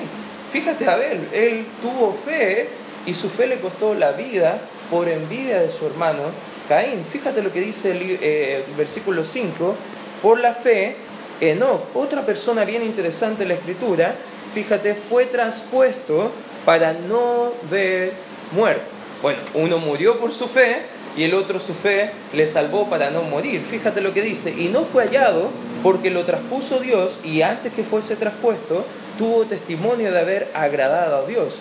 Fíjate 0.53 0.88
Abel, 0.88 1.29
él 1.33 1.67
tuvo 1.83 2.17
fe 2.25 2.69
y 3.07 3.12
su 3.12 3.29
fe 3.29 3.49
le 3.49 3.59
costó 3.59 3.95
la 3.95 4.12
vida 4.12 4.61
por 4.88 5.09
envidia 5.09 5.61
de 5.61 5.71
su 5.71 5.85
hermano 5.85 6.23
Caín. 6.69 7.05
Fíjate 7.05 7.43
lo 7.43 7.53
que 7.53 7.61
dice 7.61 7.91
el 7.91 8.19
eh, 8.23 8.65
versículo 8.79 9.25
5, 9.25 9.75
por 10.23 10.38
la 10.38 10.55
fe 10.55 10.95
Enoch, 11.41 11.81
otra 11.95 12.25
persona 12.25 12.65
bien 12.65 12.85
interesante 12.85 13.43
en 13.43 13.49
la 13.49 13.55
escritura, 13.57 14.15
fíjate, 14.55 14.95
fue 14.95 15.26
transpuesto 15.26 16.31
para 16.65 16.93
no 16.93 17.53
ver 17.69 18.12
muerto. 18.53 18.85
Bueno, 19.23 19.41
uno 19.55 19.79
murió 19.79 20.21
por 20.21 20.33
su 20.33 20.47
fe 20.47 20.83
y 21.17 21.25
el 21.25 21.35
otro 21.35 21.59
su 21.59 21.75
fe 21.75 22.11
le 22.33 22.47
salvó 22.47 22.89
para 22.89 23.11
no 23.11 23.23
morir. 23.23 23.63
Fíjate 23.63 24.01
lo 24.01 24.13
que 24.13 24.23
dice, 24.23 24.51
y 24.51 24.69
no 24.69 24.85
fue 24.85 25.05
hallado 25.05 25.51
porque 25.83 26.11
lo 26.11 26.25
traspuso 26.25 26.81
Dios 26.81 27.19
y 27.25 27.43
antes 27.43 27.73
que 27.73 27.85
fuese 27.85 28.17
traspuesto 28.17 28.85
tuvo 29.19 29.45
testimonio 29.45 30.11
de 30.13 30.21
haber 30.21 30.49
agradado 30.55 31.25
a 31.25 31.27
Dios. 31.27 31.59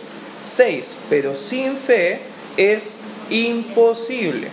6. 0.47 0.97
Pero 1.09 1.35
sin 1.35 1.77
fe 1.77 2.19
es 2.57 2.97
imposible. 3.29 4.49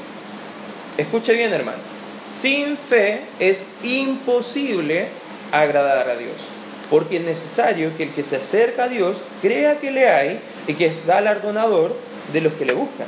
Escuche 0.96 1.32
bien, 1.32 1.52
hermano 1.52 1.92
sin 2.40 2.76
fe 2.76 3.20
es 3.38 3.66
imposible 3.82 5.08
agradar 5.50 6.08
a 6.08 6.16
Dios, 6.16 6.36
porque 6.90 7.18
es 7.18 7.24
necesario 7.24 7.96
que 7.96 8.04
el 8.04 8.10
que 8.10 8.22
se 8.22 8.36
acerca 8.36 8.84
a 8.84 8.88
Dios 8.88 9.24
crea 9.40 9.78
que 9.78 9.90
le 9.90 10.08
hay 10.08 10.40
y 10.66 10.74
que 10.74 10.86
es 10.86 11.06
galardonador 11.06 11.94
de 12.32 12.40
los 12.40 12.52
que 12.54 12.64
le 12.64 12.74
buscan. 12.74 13.06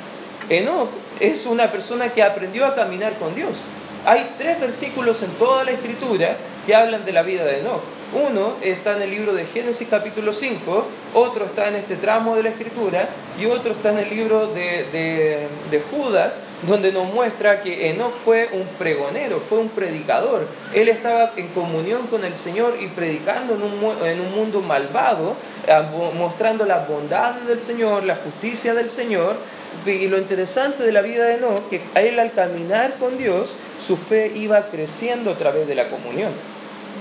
Enoch 0.49 0.91
es 1.21 1.47
una 1.47 1.71
persona 1.71 2.13
que 2.13 2.23
aprendió 2.23 2.67
a 2.67 2.75
caminar 2.75 3.15
con 3.15 3.35
Dios. 3.35 3.59
Hay 4.07 4.35
tres 4.37 4.61
versículos 4.61 5.23
en 5.23 5.31
toda 5.33 5.65
la 5.65 5.71
escritura 5.71 6.37
que 6.67 6.75
hablan 6.75 7.05
de 7.05 7.13
la 7.13 7.23
vida 7.23 7.45
de 7.45 7.61
Enoch. 7.61 7.83
Uno 8.15 8.55
está 8.63 8.97
en 8.97 9.03
el 9.03 9.11
libro 9.11 9.33
de 9.33 9.45
Génesis 9.47 9.89
capítulo 9.91 10.33
5, 10.33 10.87
otro 11.15 11.47
está 11.47 11.67
en 11.69 11.77
este 11.77 11.97
tramo 11.97 12.37
de 12.37 12.45
la 12.45 12.51
escritura 12.51 13.09
y 13.41 13.47
otro 13.47 13.73
está 13.73 13.91
en 13.91 13.99
el 13.99 14.11
libro 14.11 14.47
de, 14.47 15.49
Judas, 15.91 16.41
donde 16.63 16.93
nos 16.93 17.13
muestra 17.13 17.61
que 17.63 17.91
Enoch 17.91 18.15
fue 18.25 18.51
un 18.53 18.67
pregonero, 18.79 19.41
fue 19.41 19.59
un 19.59 19.69
predicador. 19.69 20.47
Él 20.73 20.89
estaba 20.89 21.33
en 21.37 21.49
comunión 21.49 22.07
con 22.07 22.25
el 22.25 22.37
Señor 22.37 22.77
y 22.81 22.87
predicando 22.87 23.55
en 23.55 23.63
un, 23.63 24.07
en 24.07 24.21
un 24.21 24.33
mundo 24.33 24.61
malvado, 24.61 25.35
ah, 25.69 25.83
mostrando 26.17 26.65
las 26.67 26.87
bondades 26.87 27.47
del 27.47 27.61
Señor, 27.61 28.05
la 28.05 28.17
justicia 28.17 28.75
del 28.75 28.91
Señor. 28.91 29.37
Y 29.87 30.09
lo 30.09 30.19
interesante 30.19 30.83
de 30.83 30.93
la 30.93 31.03
vida 31.03 31.25
de 31.25 31.35
Enoch, 31.35 31.69
que 31.69 31.81
a 31.95 32.01
él 32.01 32.19
al 32.19 32.33
caminar 32.33 32.95
con 32.99 33.19
Dios, 33.19 33.55
su 33.85 33.97
fe 33.97 34.33
iba 34.35 34.69
creciendo 34.69 35.31
a 35.31 35.35
través 35.35 35.67
de 35.67 35.75
la 35.75 35.89
comunión. 35.89 36.33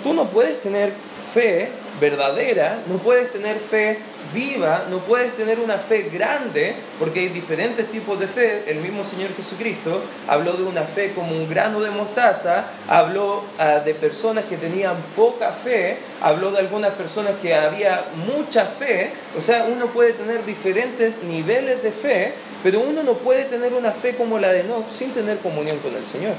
Tú 0.03 0.13
no 0.13 0.25
puedes 0.25 0.61
tener 0.61 0.91
fe 1.33 1.69
verdadera, 1.99 2.79
no 2.87 2.97
puedes 2.97 3.31
tener 3.31 3.57
fe 3.57 3.99
viva, 4.33 4.85
no 4.89 4.99
puedes 4.99 5.35
tener 5.35 5.59
una 5.59 5.77
fe 5.77 6.09
grande, 6.11 6.73
porque 6.99 7.21
hay 7.21 7.29
diferentes 7.29 7.87
tipos 7.91 8.19
de 8.19 8.27
fe. 8.27 8.63
El 8.67 8.77
mismo 8.77 9.03
Señor 9.03 9.35
Jesucristo 9.35 10.01
habló 10.27 10.53
de 10.53 10.63
una 10.63 10.83
fe 10.83 11.13
como 11.13 11.31
un 11.31 11.47
grano 11.47 11.81
de 11.81 11.91
mostaza, 11.91 12.65
habló 12.87 13.43
ah, 13.59 13.79
de 13.85 13.93
personas 13.93 14.45
que 14.45 14.57
tenían 14.57 14.95
poca 15.15 15.51
fe, 15.51 15.97
habló 16.21 16.51
de 16.51 16.59
algunas 16.59 16.93
personas 16.93 17.33
que 17.41 17.53
había 17.53 18.05
mucha 18.25 18.65
fe. 18.65 19.11
O 19.37 19.41
sea, 19.41 19.65
uno 19.65 19.87
puede 19.87 20.13
tener 20.13 20.45
diferentes 20.45 21.23
niveles 21.23 21.83
de 21.83 21.91
fe, 21.91 22.33
pero 22.63 22.79
uno 22.79 23.03
no 23.03 23.13
puede 23.13 23.45
tener 23.45 23.73
una 23.73 23.91
fe 23.91 24.15
como 24.15 24.39
la 24.39 24.51
de 24.51 24.61
Enoch 24.61 24.89
sin 24.89 25.11
tener 25.11 25.37
comunión 25.39 25.77
con 25.79 25.95
el 25.95 26.05
Señor. 26.05 26.33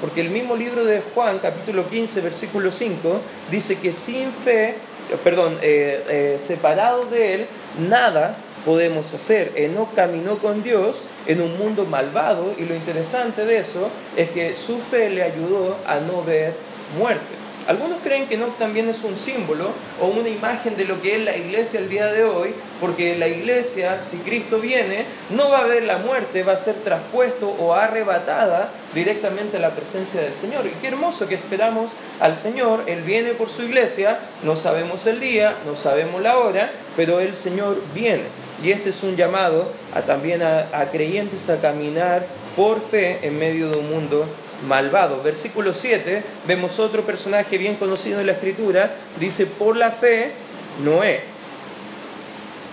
Porque 0.00 0.20
el 0.20 0.28
mismo 0.28 0.56
libro 0.56 0.84
de 0.84 1.00
Juan, 1.14 1.38
capítulo 1.38 1.88
15, 1.88 2.20
versículo 2.20 2.70
5, 2.70 3.20
dice 3.50 3.78
que 3.78 3.94
sin 3.94 4.30
fe, 4.30 4.74
perdón, 5.22 5.58
eh, 5.62 6.04
eh, 6.08 6.38
separado 6.44 7.04
de 7.04 7.34
Él, 7.34 7.46
nada 7.88 8.36
podemos 8.64 9.12
hacer. 9.14 9.52
No 9.74 9.88
caminó 9.94 10.38
con 10.38 10.62
Dios 10.62 11.02
en 11.26 11.40
un 11.40 11.56
mundo 11.58 11.84
malvado 11.84 12.54
y 12.58 12.64
lo 12.64 12.74
interesante 12.74 13.44
de 13.44 13.58
eso 13.58 13.88
es 14.16 14.30
que 14.30 14.56
su 14.56 14.78
fe 14.78 15.10
le 15.10 15.22
ayudó 15.22 15.76
a 15.86 16.00
no 16.00 16.24
ver 16.24 16.54
muerte. 16.98 17.45
Algunos 17.66 17.98
creen 18.04 18.28
que 18.28 18.36
no 18.36 18.46
también 18.58 18.88
es 18.88 19.02
un 19.02 19.16
símbolo 19.16 19.70
o 20.00 20.06
una 20.06 20.28
imagen 20.28 20.76
de 20.76 20.84
lo 20.84 21.02
que 21.02 21.16
es 21.16 21.24
la 21.24 21.36
iglesia 21.36 21.80
el 21.80 21.88
día 21.88 22.06
de 22.06 22.22
hoy, 22.22 22.54
porque 22.80 23.16
la 23.16 23.26
iglesia, 23.26 24.00
si 24.00 24.18
Cristo 24.18 24.60
viene, 24.60 25.04
no 25.30 25.50
va 25.50 25.58
a 25.58 25.66
ver 25.66 25.82
la 25.82 25.98
muerte, 25.98 26.44
va 26.44 26.52
a 26.52 26.58
ser 26.58 26.76
traspuesto 26.76 27.48
o 27.48 27.74
arrebatada 27.74 28.70
directamente 28.94 29.56
a 29.56 29.60
la 29.60 29.70
presencia 29.70 30.20
del 30.20 30.36
Señor. 30.36 30.64
Y 30.66 30.80
qué 30.80 30.88
hermoso 30.88 31.26
que 31.26 31.34
esperamos 31.34 31.90
al 32.20 32.36
Señor, 32.36 32.84
Él 32.86 33.02
viene 33.02 33.30
por 33.30 33.50
su 33.50 33.64
iglesia, 33.64 34.20
no 34.44 34.54
sabemos 34.54 35.04
el 35.06 35.18
día, 35.18 35.56
no 35.66 35.74
sabemos 35.74 36.22
la 36.22 36.38
hora, 36.38 36.70
pero 36.94 37.18
el 37.18 37.34
Señor 37.34 37.82
viene. 37.92 38.24
Y 38.62 38.70
este 38.70 38.90
es 38.90 39.02
un 39.02 39.16
llamado 39.16 39.72
a, 39.92 40.02
también 40.02 40.42
a 40.42 40.88
creyentes 40.92 41.50
a 41.50 41.60
caminar 41.60 42.26
por 42.54 42.80
fe 42.80 43.18
en 43.22 43.38
medio 43.38 43.68
de 43.70 43.78
un 43.78 43.90
mundo 43.90 44.26
malvado. 44.66 45.22
Versículo 45.22 45.74
7, 45.74 46.22
vemos 46.46 46.78
otro 46.78 47.02
personaje 47.02 47.58
bien 47.58 47.76
conocido 47.76 48.20
en 48.20 48.26
la 48.26 48.32
escritura, 48.32 48.94
dice, 49.18 49.46
por 49.46 49.76
la 49.76 49.92
fe, 49.92 50.32
Noé, 50.84 51.20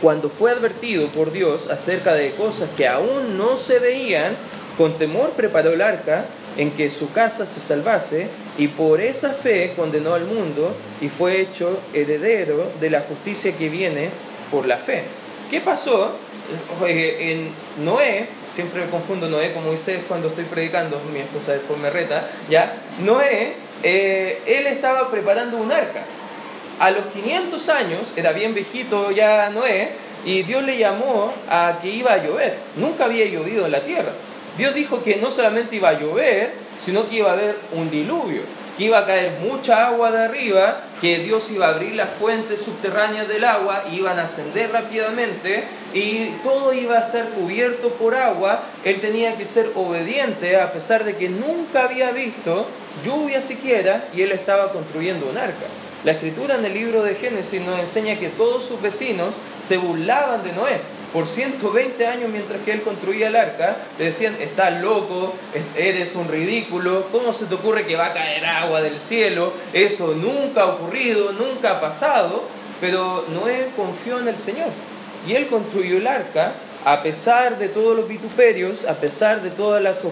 cuando 0.01 0.29
fue 0.29 0.51
advertido 0.51 1.07
por 1.07 1.31
Dios 1.31 1.69
acerca 1.69 2.13
de 2.13 2.31
cosas 2.31 2.69
que 2.75 2.87
aún 2.87 3.37
no 3.37 3.57
se 3.57 3.79
veían, 3.79 4.35
con 4.77 4.97
temor 4.97 5.31
preparó 5.31 5.71
el 5.71 5.81
arca 5.81 6.25
en 6.57 6.71
que 6.71 6.89
su 6.89 7.11
casa 7.11 7.45
se 7.45 7.59
salvase, 7.59 8.27
y 8.57 8.67
por 8.67 9.01
esa 9.01 9.31
fe 9.31 9.73
condenó 9.75 10.13
al 10.13 10.25
mundo 10.25 10.75
y 11.01 11.09
fue 11.09 11.41
hecho 11.41 11.79
heredero 11.93 12.71
de 12.79 12.89
la 12.89 13.01
justicia 13.01 13.57
que 13.57 13.69
viene 13.69 14.09
por 14.51 14.67
la 14.67 14.77
fe. 14.77 15.03
¿Qué 15.53 15.61
pasó? 15.61 16.09
Eh, 16.87 17.45
en 17.77 17.85
Noé, 17.85 18.25
siempre 18.51 18.81
me 18.81 18.89
confundo 18.89 19.29
Noé 19.29 19.53
con 19.53 19.63
Moisés 19.63 19.99
cuando 20.07 20.29
estoy 20.29 20.45
predicando, 20.45 20.99
mi 21.13 21.19
esposa 21.19 21.51
después 21.51 21.77
me 21.79 21.91
reta, 21.91 22.27
¿ya? 22.49 22.73
Noé, 23.05 23.53
eh, 23.83 24.41
él 24.47 24.65
estaba 24.65 25.11
preparando 25.11 25.57
un 25.57 25.71
arca. 25.71 26.05
A 26.79 26.89
los 26.89 27.05
500 27.13 27.69
años, 27.69 27.99
era 28.15 28.31
bien 28.31 28.55
viejito 28.55 29.11
ya 29.11 29.51
Noé, 29.51 29.89
y 30.25 30.41
Dios 30.41 30.63
le 30.63 30.79
llamó 30.79 31.31
a 31.47 31.77
que 31.83 31.89
iba 31.89 32.13
a 32.13 32.17
llover. 32.17 32.57
Nunca 32.75 33.05
había 33.05 33.25
llovido 33.25 33.67
en 33.67 33.73
la 33.73 33.81
tierra. 33.81 34.13
Dios 34.57 34.73
dijo 34.73 35.03
que 35.03 35.17
no 35.17 35.29
solamente 35.29 35.75
iba 35.75 35.89
a 35.89 35.99
llover, 35.99 36.49
sino 36.79 37.07
que 37.07 37.17
iba 37.17 37.29
a 37.29 37.33
haber 37.33 37.57
un 37.73 37.91
diluvio, 37.91 38.41
que 38.77 38.85
iba 38.85 38.99
a 38.99 39.05
caer 39.05 39.39
mucha 39.41 39.87
agua 39.87 40.11
de 40.11 40.23
arriba, 40.23 40.81
que 40.99 41.19
Dios 41.19 41.49
iba 41.51 41.67
a 41.67 41.69
abrir 41.75 41.95
las 41.95 42.09
fuentes 42.09 42.61
subterráneas 42.61 43.27
del 43.27 43.43
agua, 43.43 43.83
iban 43.91 44.19
a 44.19 44.23
ascender 44.23 44.71
rápidamente 44.71 45.63
y 45.93 46.29
todo 46.43 46.73
iba 46.73 46.97
a 46.97 47.01
estar 47.01 47.25
cubierto 47.29 47.89
por 47.89 48.15
agua. 48.15 48.63
Él 48.83 48.99
tenía 48.99 49.35
que 49.35 49.45
ser 49.45 49.71
obediente 49.75 50.57
a 50.57 50.71
pesar 50.71 51.03
de 51.03 51.15
que 51.15 51.29
nunca 51.29 51.83
había 51.83 52.11
visto 52.11 52.67
lluvia 53.05 53.41
siquiera 53.41 54.05
y 54.13 54.21
él 54.21 54.31
estaba 54.31 54.71
construyendo 54.71 55.29
un 55.29 55.37
arca. 55.37 55.65
La 56.03 56.11
escritura 56.11 56.55
en 56.55 56.65
el 56.65 56.73
libro 56.73 57.01
de 57.01 57.15
Génesis 57.15 57.61
nos 57.61 57.79
enseña 57.79 58.19
que 58.19 58.27
todos 58.27 58.65
sus 58.65 58.81
vecinos 58.81 59.35
se 59.65 59.77
burlaban 59.77 60.43
de 60.43 60.51
Noé. 60.51 60.79
Por 61.13 61.27
120 61.27 62.07
años 62.07 62.29
mientras 62.31 62.61
que 62.61 62.71
él 62.71 62.81
construía 62.81 63.27
el 63.27 63.35
arca, 63.35 63.77
le 63.99 64.05
decían, 64.05 64.35
estás 64.39 64.81
loco, 64.81 65.33
eres 65.77 66.15
un 66.15 66.27
ridículo, 66.27 67.07
¿cómo 67.11 67.31
se 67.33 67.45
te 67.45 67.55
ocurre 67.55 67.85
que 67.85 67.95
va 67.95 68.07
a 68.07 68.13
caer 68.13 68.43
agua 68.45 68.81
del 68.81 68.99
cielo? 68.99 69.53
Eso 69.73 70.15
nunca 70.15 70.63
ha 70.63 70.65
ocurrido, 70.65 71.31
nunca 71.33 71.73
ha 71.73 71.81
pasado, 71.81 72.43
pero 72.81 73.25
Noé 73.31 73.67
confió 73.77 74.19
en 74.19 74.27
el 74.27 74.39
Señor. 74.39 74.69
Y 75.27 75.35
él 75.35 75.47
construyó 75.47 75.97
el 75.97 76.07
arca 76.07 76.53
a 76.83 77.01
pesar 77.03 77.59
de 77.59 77.69
todos 77.69 77.95
los 77.95 78.09
vituperios, 78.09 78.85
a 78.85 78.95
pesar 78.95 79.41
de 79.41 79.51
todas 79.51 79.81
las, 79.81 80.03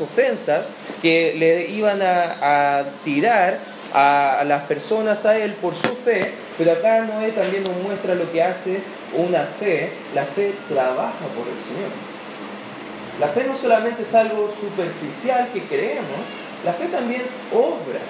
ofensas 0.00 0.70
que 1.00 1.34
le 1.38 1.70
iban 1.70 2.00
a 2.02 2.84
tirar 3.04 3.58
a, 3.94 4.44
las 4.44 4.62
personas 4.64 5.24
a 5.26 5.36
Él 5.36 5.52
por 5.54 5.74
su 5.74 5.94
fe, 6.04 6.32
pero 6.58 6.72
acá 6.72 7.02
Noé 7.02 7.30
también 7.30 7.62
nos 7.62 7.76
muestra 7.76 8.16
lo 8.16 8.30
que 8.32 8.42
hace 8.42 8.80
una 9.16 9.44
fe. 9.60 9.90
La 10.12 10.24
fe 10.24 10.52
trabaja 10.68 11.24
por 11.34 11.46
el 11.46 11.60
Señor. 11.62 11.90
La 13.20 13.28
fe 13.28 13.44
no 13.44 13.56
solamente 13.56 14.02
es 14.02 14.14
algo 14.14 14.52
superficial 14.60 15.48
que 15.52 15.62
creemos, 15.62 16.22
la 16.64 16.72
fe 16.72 16.86
también 16.86 17.22
obra. 17.52 18.00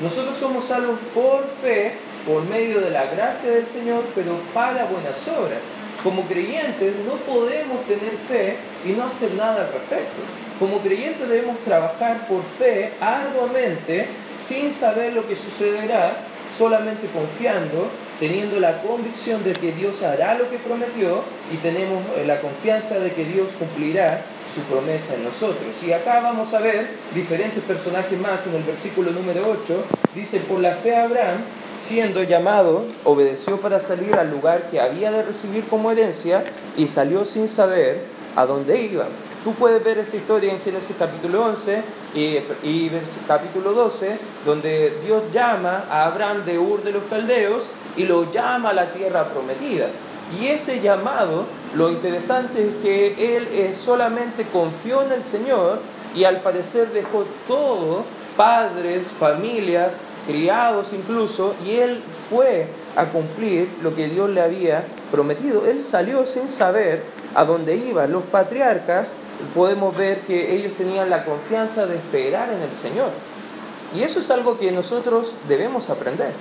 Nosotros 0.00 0.36
somos 0.36 0.64
salvos 0.64 0.98
por 1.14 1.46
fe, 1.62 1.94
por 2.26 2.44
medio 2.44 2.80
de 2.80 2.90
la 2.90 3.04
gracia 3.06 3.50
del 3.50 3.66
Señor, 3.66 4.04
pero 4.14 4.36
para 4.52 4.84
buenas 4.84 5.16
obras. 5.28 5.60
Como 6.02 6.22
creyentes 6.22 6.94
no 7.06 7.14
podemos 7.32 7.84
tener 7.86 8.12
fe 8.28 8.56
y 8.84 8.90
no 8.90 9.04
hacer 9.04 9.32
nada 9.34 9.62
al 9.62 9.72
respecto. 9.72 10.22
Como 10.58 10.78
creyentes 10.78 11.28
debemos 11.28 11.58
trabajar 11.60 12.26
por 12.26 12.42
fe 12.58 12.92
arduamente 13.00 14.06
sin 14.36 14.72
saber 14.72 15.12
lo 15.12 15.26
que 15.26 15.36
sucederá, 15.36 16.16
solamente 16.56 17.06
confiando, 17.08 17.88
teniendo 18.20 18.60
la 18.60 18.82
convicción 18.82 19.42
de 19.44 19.52
que 19.52 19.72
Dios 19.72 20.02
hará 20.02 20.34
lo 20.34 20.50
que 20.50 20.58
prometió 20.58 21.22
y 21.52 21.56
tenemos 21.56 22.02
eh, 22.16 22.24
la 22.26 22.40
confianza 22.40 22.98
de 22.98 23.12
que 23.12 23.24
Dios 23.24 23.50
cumplirá 23.58 24.22
su 24.54 24.60
promesa 24.62 25.14
en 25.14 25.24
nosotros. 25.24 25.74
Y 25.86 25.92
acá 25.92 26.20
vamos 26.20 26.52
a 26.52 26.60
ver 26.60 26.88
diferentes 27.14 27.62
personajes 27.64 28.18
más 28.20 28.46
en 28.46 28.54
el 28.54 28.62
versículo 28.62 29.10
número 29.10 29.42
8. 29.64 29.84
Dice, 30.14 30.40
por 30.40 30.60
la 30.60 30.74
fe 30.76 30.94
Abraham, 30.94 31.40
siendo 31.78 32.22
llamado, 32.22 32.84
obedeció 33.04 33.60
para 33.60 33.80
salir 33.80 34.14
al 34.14 34.30
lugar 34.30 34.70
que 34.70 34.80
había 34.80 35.10
de 35.10 35.22
recibir 35.22 35.64
como 35.64 35.90
herencia 35.90 36.44
y 36.76 36.86
salió 36.86 37.24
sin 37.24 37.48
saber 37.48 38.02
a 38.36 38.44
dónde 38.44 38.80
iba. 38.80 39.06
Tú 39.44 39.54
puedes 39.54 39.82
ver 39.82 39.98
esta 39.98 40.16
historia 40.16 40.52
en 40.52 40.60
Génesis 40.60 40.94
capítulo 40.96 41.44
11 41.46 41.82
y, 42.14 42.20
y 42.62 42.92
capítulo 43.26 43.72
12, 43.72 44.16
donde 44.46 45.00
Dios 45.04 45.24
llama 45.32 45.84
a 45.90 46.04
Abraham 46.04 46.44
de 46.44 46.60
Ur 46.60 46.84
de 46.84 46.92
los 46.92 47.02
Caldeos 47.10 47.64
y 47.96 48.04
lo 48.04 48.30
llama 48.32 48.70
a 48.70 48.72
la 48.72 48.92
tierra 48.92 49.24
prometida. 49.30 49.88
Y 50.40 50.46
ese 50.46 50.80
llamado, 50.80 51.46
lo 51.74 51.90
interesante 51.90 52.68
es 52.68 52.74
que 52.84 53.36
él 53.36 53.48
eh, 53.50 53.74
solamente 53.74 54.46
confió 54.46 55.02
en 55.02 55.10
el 55.10 55.24
Señor 55.24 55.80
y 56.14 56.22
al 56.22 56.40
parecer 56.40 56.92
dejó 56.92 57.24
todo, 57.48 58.04
padres, 58.36 59.08
familias, 59.08 59.98
criados 60.24 60.92
incluso, 60.92 61.56
y 61.66 61.78
él 61.78 62.00
fue 62.30 62.68
a 62.94 63.06
cumplir 63.06 63.68
lo 63.82 63.96
que 63.96 64.06
Dios 64.06 64.30
le 64.30 64.40
había 64.40 64.84
prometido. 65.10 65.66
Él 65.66 65.82
salió 65.82 66.26
sin 66.26 66.48
saber 66.48 67.02
a 67.34 67.44
dónde 67.44 67.76
iba. 67.76 68.06
Los 68.06 68.22
patriarcas 68.24 69.12
podemos 69.54 69.96
ver 69.96 70.20
que 70.20 70.54
ellos 70.54 70.74
tenían 70.74 71.10
la 71.10 71.24
confianza 71.24 71.86
de 71.86 71.96
esperar 71.96 72.50
en 72.50 72.62
el 72.62 72.74
Señor. 72.74 73.10
Y 73.94 74.02
eso 74.02 74.20
es 74.20 74.30
algo 74.30 74.58
que 74.58 74.72
nosotros 74.72 75.34
debemos 75.48 75.90
aprender. 75.90 76.32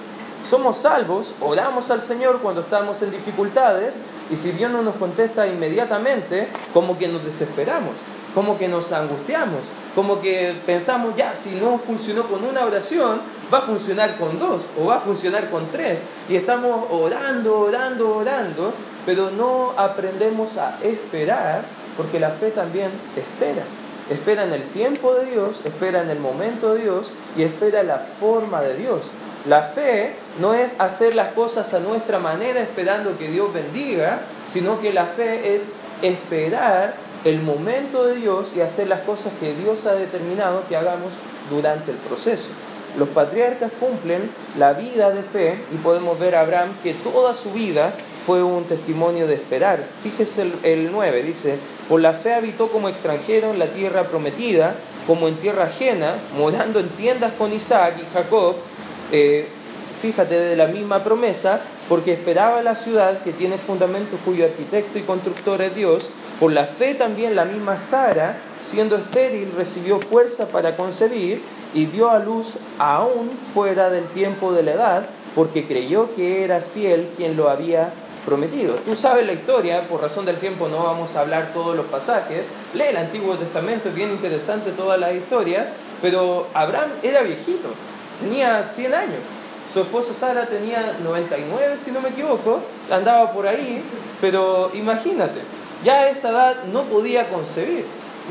Somos 0.47 0.77
salvos, 0.77 1.33
oramos 1.39 1.91
al 1.91 2.01
Señor 2.01 2.39
cuando 2.41 2.61
estamos 2.61 3.01
en 3.01 3.11
dificultades 3.11 3.99
y 4.31 4.35
si 4.35 4.51
Dios 4.51 4.71
no 4.71 4.81
nos 4.81 4.95
contesta 4.95 5.47
inmediatamente, 5.47 6.47
como 6.73 6.97
que 6.97 7.07
nos 7.07 7.23
desesperamos, 7.23 7.93
como 8.33 8.57
que 8.57 8.67
nos 8.67 8.91
angustiamos, 8.91 9.59
como 9.93 10.19
que 10.21 10.55
pensamos, 10.65 11.15
ya, 11.15 11.35
si 11.35 11.51
no 11.51 11.77
funcionó 11.77 12.23
con 12.23 12.43
una 12.43 12.65
oración, 12.65 13.21
va 13.53 13.59
a 13.59 13.61
funcionar 13.61 14.17
con 14.17 14.39
dos 14.39 14.63
o 14.79 14.85
va 14.85 14.95
a 14.95 14.99
funcionar 15.01 15.49
con 15.49 15.67
tres. 15.67 16.05
Y 16.29 16.37
estamos 16.37 16.87
orando, 16.89 17.59
orando, 17.59 18.15
orando, 18.15 18.73
pero 19.05 19.29
no 19.29 19.73
aprendemos 19.77 20.57
a 20.57 20.79
esperar 20.81 21.65
porque 22.01 22.19
la 22.19 22.31
fe 22.31 22.49
también 22.49 22.89
espera. 23.15 23.61
Espera 24.09 24.43
en 24.43 24.53
el 24.53 24.63
tiempo 24.69 25.13
de 25.13 25.25
Dios, 25.27 25.61
espera 25.63 26.01
en 26.01 26.09
el 26.09 26.19
momento 26.19 26.73
de 26.73 26.81
Dios 26.81 27.11
y 27.37 27.43
espera 27.43 27.83
la 27.83 27.99
forma 27.99 28.61
de 28.61 28.75
Dios. 28.75 29.03
La 29.47 29.61
fe 29.61 30.15
no 30.39 30.55
es 30.55 30.75
hacer 30.79 31.13
las 31.13 31.33
cosas 31.33 31.75
a 31.75 31.79
nuestra 31.79 32.17
manera 32.17 32.59
esperando 32.59 33.19
que 33.19 33.27
Dios 33.27 33.53
bendiga, 33.53 34.21
sino 34.47 34.81
que 34.81 34.91
la 34.91 35.05
fe 35.05 35.55
es 35.55 35.69
esperar 36.01 36.95
el 37.23 37.39
momento 37.39 38.05
de 38.05 38.15
Dios 38.15 38.51
y 38.55 38.61
hacer 38.61 38.87
las 38.87 39.01
cosas 39.01 39.31
que 39.39 39.53
Dios 39.53 39.85
ha 39.85 39.93
determinado 39.93 40.63
que 40.67 40.75
hagamos 40.75 41.13
durante 41.51 41.91
el 41.91 41.97
proceso. 41.97 42.49
Los 42.97 43.09
patriarcas 43.09 43.71
cumplen 43.79 44.31
la 44.57 44.73
vida 44.73 45.11
de 45.11 45.21
fe 45.21 45.59
y 45.71 45.77
podemos 45.77 46.19
ver 46.19 46.35
a 46.35 46.41
Abraham 46.41 46.69
que 46.81 46.95
toda 46.95 47.35
su 47.35 47.51
vida 47.51 47.93
fue 48.25 48.43
un 48.43 48.65
testimonio 48.65 49.27
de 49.27 49.35
esperar. 49.35 49.83
Fíjese 50.03 50.43
el, 50.43 50.53
el 50.63 50.91
9, 50.91 51.23
dice, 51.23 51.57
por 51.89 52.01
la 52.01 52.13
fe 52.13 52.33
habitó 52.33 52.69
como 52.69 52.89
extranjero 52.89 53.51
en 53.51 53.59
la 53.59 53.67
tierra 53.67 54.03
prometida, 54.03 54.75
como 55.07 55.27
en 55.27 55.35
tierra 55.35 55.65
ajena, 55.65 56.15
morando 56.37 56.79
en 56.79 56.89
tiendas 56.89 57.33
con 57.33 57.53
Isaac 57.53 57.95
y 57.99 58.13
Jacob, 58.13 58.55
eh, 59.11 59.47
fíjate 60.01 60.39
de 60.39 60.55
la 60.55 60.67
misma 60.67 61.03
promesa, 61.03 61.61
porque 61.89 62.13
esperaba 62.13 62.61
la 62.61 62.75
ciudad 62.75 63.21
que 63.23 63.33
tiene 63.33 63.57
fundamentos 63.57 64.19
cuyo 64.23 64.45
arquitecto 64.45 64.97
y 64.97 65.01
constructor 65.01 65.61
es 65.61 65.75
Dios. 65.75 66.09
Por 66.39 66.53
la 66.53 66.65
fe 66.65 66.95
también 66.95 67.35
la 67.35 67.45
misma 67.45 67.79
Sara, 67.79 68.37
siendo 68.61 68.95
estéril, 68.95 69.51
recibió 69.55 69.99
fuerza 69.99 70.47
para 70.47 70.75
concebir 70.75 71.41
y 71.73 71.85
dio 71.85 72.09
a 72.09 72.19
luz 72.19 72.53
aún 72.79 73.31
fuera 73.53 73.89
del 73.89 74.05
tiempo 74.05 74.53
de 74.53 74.63
la 74.63 74.71
edad, 74.71 75.05
porque 75.35 75.67
creyó 75.67 76.15
que 76.15 76.43
era 76.43 76.61
fiel 76.61 77.09
quien 77.15 77.37
lo 77.37 77.49
había 77.49 77.93
prometido. 78.25 78.75
Tú 78.75 78.95
sabes 78.95 79.25
la 79.25 79.33
historia, 79.33 79.87
por 79.87 80.01
razón 80.01 80.25
del 80.25 80.37
tiempo 80.37 80.67
no 80.67 80.83
vamos 80.83 81.15
a 81.15 81.21
hablar 81.21 81.51
todos 81.53 81.75
los 81.75 81.85
pasajes. 81.87 82.47
Lee 82.73 82.85
el 82.89 82.97
Antiguo 82.97 83.35
Testamento, 83.35 83.89
es 83.89 83.95
bien 83.95 84.11
interesante 84.11 84.71
todas 84.71 84.99
las 84.99 85.13
historias, 85.13 85.73
pero 86.01 86.47
Abraham 86.53 86.89
era 87.03 87.21
viejito, 87.21 87.69
tenía 88.19 88.63
100 88.63 88.93
años. 88.93 89.19
Su 89.73 89.81
esposa 89.81 90.13
Sara 90.13 90.47
tenía 90.47 90.97
99, 91.01 91.77
si 91.77 91.91
no 91.91 92.01
me 92.01 92.09
equivoco, 92.09 92.59
andaba 92.91 93.31
por 93.31 93.47
ahí, 93.47 93.81
pero 94.19 94.69
imagínate, 94.73 95.39
ya 95.83 96.01
a 96.01 96.09
esa 96.09 96.29
edad 96.29 96.55
no 96.71 96.83
podía 96.83 97.29
concebir. 97.29 97.85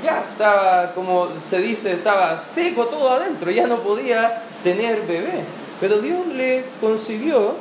Ya 0.05 0.24
estaba, 0.31 0.92
como 0.92 1.29
se 1.48 1.59
dice, 1.59 1.92
estaba 1.92 2.38
seco 2.38 2.87
todo 2.87 3.11
adentro, 3.11 3.50
ya 3.50 3.66
no 3.66 3.79
podía 3.81 4.42
tener 4.62 5.03
bebé. 5.03 5.44
Pero 5.81 5.98
Dios 5.98 6.26
le 6.29 6.64
concibió 6.81 7.55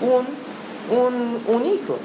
un 0.00 0.43
un, 0.90 1.66
hijo. 1.66 1.98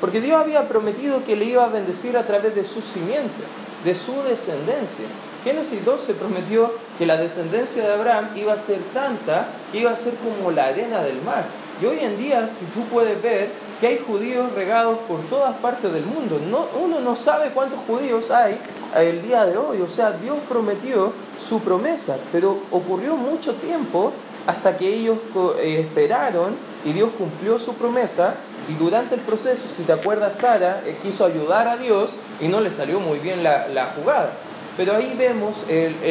Porque 0.00 0.20
Dios 0.20 0.40
había 0.40 0.68
prometido 0.68 1.24
que 1.24 1.36
le 1.36 1.44
iba 1.44 1.64
a 1.64 1.68
bendecir 1.68 2.16
a 2.16 2.26
través 2.26 2.54
de 2.54 2.64
su 2.64 2.82
simiente, 2.82 3.44
de 3.84 3.94
su 3.94 4.14
descendencia. 4.22 5.04
Génesis 5.44 5.84
12 5.84 6.14
prometió 6.14 6.72
que 6.98 7.06
la 7.06 7.16
descendencia 7.16 7.84
de 7.84 7.92
Abraham 7.92 8.28
iba 8.36 8.52
a 8.52 8.58
ser 8.58 8.78
tanta 8.94 9.48
que 9.70 9.78
iba 9.78 9.90
a 9.90 9.96
ser 9.96 10.14
como 10.14 10.50
la 10.50 10.66
arena 10.66 11.02
del 11.02 11.20
mar. 11.22 11.44
Y 11.80 11.86
hoy 11.86 11.98
en 12.00 12.16
día, 12.16 12.46
si 12.48 12.64
tú 12.66 12.82
puedes 12.84 13.20
ver 13.20 13.50
que 13.80 13.88
hay 13.88 13.98
judíos 13.98 14.52
regados 14.54 14.98
por 15.08 15.20
todas 15.22 15.56
partes 15.56 15.92
del 15.92 16.04
mundo, 16.04 16.40
no, 16.48 16.68
uno 16.80 17.00
no 17.00 17.16
sabe 17.16 17.50
cuántos 17.50 17.80
judíos 17.86 18.30
hay 18.30 18.58
el 18.96 19.22
día 19.22 19.44
de 19.46 19.56
hoy. 19.56 19.80
O 19.80 19.88
sea, 19.88 20.12
Dios 20.12 20.36
prometió 20.48 21.12
su 21.40 21.60
promesa, 21.60 22.16
pero 22.30 22.58
ocurrió 22.70 23.16
mucho 23.16 23.54
tiempo 23.54 24.12
hasta 24.46 24.76
que 24.76 24.88
ellos 24.88 25.18
eh, 25.60 25.80
esperaron 25.80 26.54
y 26.84 26.92
Dios 26.92 27.10
cumplió 27.16 27.58
su 27.58 27.74
promesa 27.74 28.34
y 28.68 28.74
durante 28.74 29.14
el 29.14 29.20
proceso, 29.20 29.66
si 29.68 29.82
te 29.82 29.92
acuerdas, 29.92 30.36
Sara 30.36 30.82
eh, 30.86 30.96
quiso 31.02 31.24
ayudar 31.24 31.68
a 31.68 31.76
Dios 31.76 32.14
y 32.40 32.48
no 32.48 32.60
le 32.60 32.70
salió 32.70 33.00
muy 33.00 33.18
bien 33.18 33.42
la, 33.42 33.92
jugada. 33.96 34.30
Pero 34.76 34.96
ahí 34.96 35.14
vemos 35.18 35.56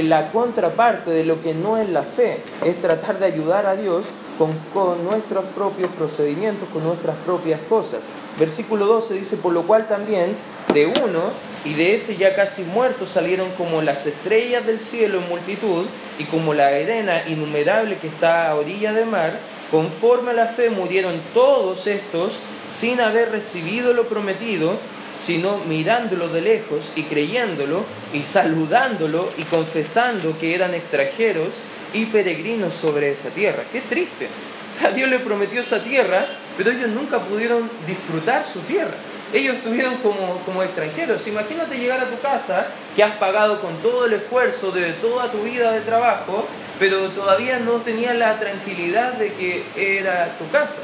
la 0.03 0.31
contraparte 0.31 1.09
de 1.09 1.23
lo 1.23 1.41
que 1.41 1.55
no 1.55 1.77
es 1.77 1.89
la 1.89 2.03
fe, 2.03 2.43
es 2.63 2.79
tratar 2.79 3.17
de 3.17 3.25
ayudar 3.25 3.65
a 3.65 3.75
Dios 3.75 4.05
con, 4.37 4.51
con, 4.71 5.03
nuestros 5.03 5.45
propios 5.55 5.89
procedimientos, 5.97 6.69
con 6.69 6.83
nuestras 6.83 7.15
propias 7.25 7.59
cosas. 7.67 8.01
Versículo 8.37 8.85
12 8.85 9.15
dice, 9.15 9.37
por 9.37 9.53
lo 9.53 9.63
cual 9.63 9.87
también 9.87 10.35
de 10.75 10.85
uno 10.85 11.31
y 11.63 11.74
de 11.74 11.95
ese 11.95 12.17
ya 12.17 12.36
casi 12.36 12.63
muerto 12.63 13.06
salieron 13.06 13.52
como 13.52 13.82
las 13.82 14.06
estrellas 14.08 14.65
del 14.65 14.80
cielo 14.80 15.19
en 15.19 15.30
multitud 15.30 15.86
y 16.17 16.24
como 16.26 16.54
la 16.54 16.67
arena 16.67 17.24
innumerable 17.28 17.97
que 17.97 18.08
está 18.08 18.50
a 18.50 18.56
orilla 18.56 18.93
de 18.93 19.06
mar, 19.06 19.38
conforme 19.69 20.32
a 20.32 20.34
la 20.36 20.47
fe 20.47 20.69
murieron 20.69 21.21
todos 21.34 21.86
estos 21.88 22.39
sin 22.69 23.00
haber 23.00 23.32
recibido 23.32 23.93
lo 23.93 24.08
prometido, 24.08 24.78
sino 25.15 25.58
mirándolo 25.67 26.30
de 26.30 26.41
lejos 26.41 26.91
y 26.95 27.04
creyéndolo 27.04 27.84
y 28.12 28.24
saludándolo 28.24 29.30
y 29.38 29.43
confesando 29.43 30.38
que 30.39 30.56
eran 30.56 30.74
extranjeros 30.74 31.54
y 31.93 32.06
peregrinos 32.06 32.74
sobre 32.74 33.12
esa 33.12 33.30
tierra. 33.30 33.63
Qué 33.71 33.82
triste. 33.82 34.28
O 34.71 34.74
sea, 34.74 34.91
Dios 34.91 35.10
le 35.10 35.19
prometió 35.19 35.62
esa 35.62 35.84
tierra, 35.84 36.26
pero 36.58 36.71
ellos 36.71 36.89
nunca 36.89 37.19
pudieron 37.19 37.69
disfrutar 37.86 38.45
su 38.52 38.62
tierra 38.62 38.95
ellos 39.33 39.55
estuvieron 39.57 39.95
como, 39.97 40.41
como 40.45 40.63
extranjeros. 40.63 41.25
Imagínate 41.27 41.77
llegar 41.77 41.99
a 41.99 42.09
tu 42.09 42.19
casa, 42.19 42.67
que 42.95 43.03
has 43.03 43.15
pagado 43.15 43.61
con 43.61 43.77
todo 43.77 44.05
el 44.05 44.13
esfuerzo 44.13 44.71
de 44.71 44.93
toda 44.93 45.31
tu 45.31 45.39
vida 45.39 45.71
de 45.71 45.81
trabajo, 45.81 46.45
pero 46.79 47.09
todavía 47.09 47.59
no 47.59 47.73
tenías 47.77 48.15
la 48.15 48.39
tranquilidad 48.39 49.13
de 49.13 49.33
que 49.33 49.63
era 49.75 50.35
tu 50.37 50.49
casa. 50.49 50.81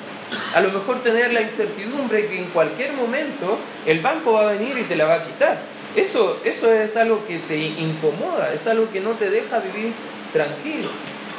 A 0.53 0.61
lo 0.61 0.71
mejor 0.71 1.03
tener 1.03 1.33
la 1.33 1.41
incertidumbre 1.41 2.27
que 2.27 2.37
en 2.37 2.45
cualquier 2.45 2.93
momento 2.93 3.57
el 3.85 4.01
banco 4.01 4.33
va 4.33 4.49
a 4.49 4.53
venir 4.53 4.77
y 4.77 4.83
te 4.83 4.95
la 4.95 5.05
va 5.05 5.15
a 5.15 5.25
quitar. 5.25 5.57
Eso, 5.95 6.39
eso 6.43 6.71
es 6.71 6.95
algo 6.95 7.25
que 7.25 7.39
te 7.39 7.57
incomoda, 7.57 8.53
es 8.53 8.67
algo 8.67 8.89
que 8.91 8.99
no 8.99 9.11
te 9.11 9.29
deja 9.29 9.59
vivir 9.59 9.93
tranquilo. 10.31 10.89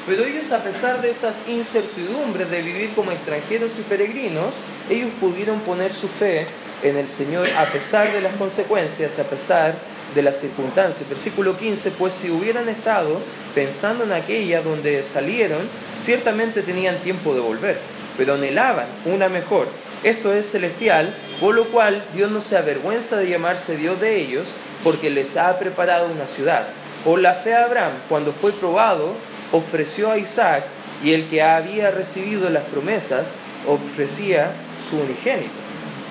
Pero 0.06 0.24
ellos, 0.24 0.50
a 0.52 0.62
pesar 0.64 1.02
de 1.02 1.10
esas 1.10 1.42
incertidumbres 1.46 2.50
de 2.50 2.62
vivir 2.62 2.94
como 2.94 3.12
extranjeros 3.12 3.72
y 3.78 3.82
peregrinos, 3.82 4.54
ellos 4.88 5.10
pudieron 5.20 5.60
poner 5.60 5.92
su 5.92 6.08
fe 6.08 6.46
en 6.82 6.96
el 6.96 7.08
Señor 7.08 7.48
a 7.56 7.66
pesar 7.72 8.12
de 8.12 8.20
las 8.20 8.34
consecuencias, 8.36 9.18
a 9.18 9.24
pesar 9.24 9.74
de 10.14 10.22
las 10.22 10.38
circunstancias. 10.38 11.08
Versículo 11.08 11.56
15, 11.56 11.90
pues 11.92 12.14
si 12.14 12.30
hubieran 12.30 12.68
estado 12.68 13.20
pensando 13.54 14.04
en 14.04 14.12
aquella 14.12 14.62
donde 14.62 15.02
salieron, 15.04 15.68
ciertamente 15.98 16.62
tenían 16.62 16.98
tiempo 16.98 17.34
de 17.34 17.40
volver, 17.40 17.78
pero 18.16 18.34
anhelaban 18.34 18.86
una 19.04 19.28
mejor. 19.28 19.68
Esto 20.02 20.32
es 20.32 20.50
celestial, 20.50 21.14
por 21.40 21.54
lo 21.54 21.64
cual 21.66 22.04
Dios 22.14 22.30
no 22.30 22.40
se 22.40 22.56
avergüenza 22.56 23.16
de 23.16 23.28
llamarse 23.28 23.76
Dios 23.76 24.00
de 24.00 24.16
ellos, 24.16 24.48
porque 24.84 25.10
les 25.10 25.36
ha 25.36 25.58
preparado 25.58 26.06
una 26.06 26.28
ciudad. 26.28 26.68
Por 27.04 27.20
la 27.20 27.34
fe 27.34 27.54
Abraham, 27.54 27.92
cuando 28.08 28.32
fue 28.32 28.52
probado, 28.52 29.14
ofreció 29.50 30.12
a 30.12 30.18
Isaac, 30.18 30.64
y 31.02 31.12
el 31.12 31.28
que 31.28 31.42
había 31.42 31.90
recibido 31.90 32.48
las 32.50 32.64
promesas 32.64 33.32
ofrecía 33.66 34.50
su 34.88 34.96
unigénito. 34.96 35.67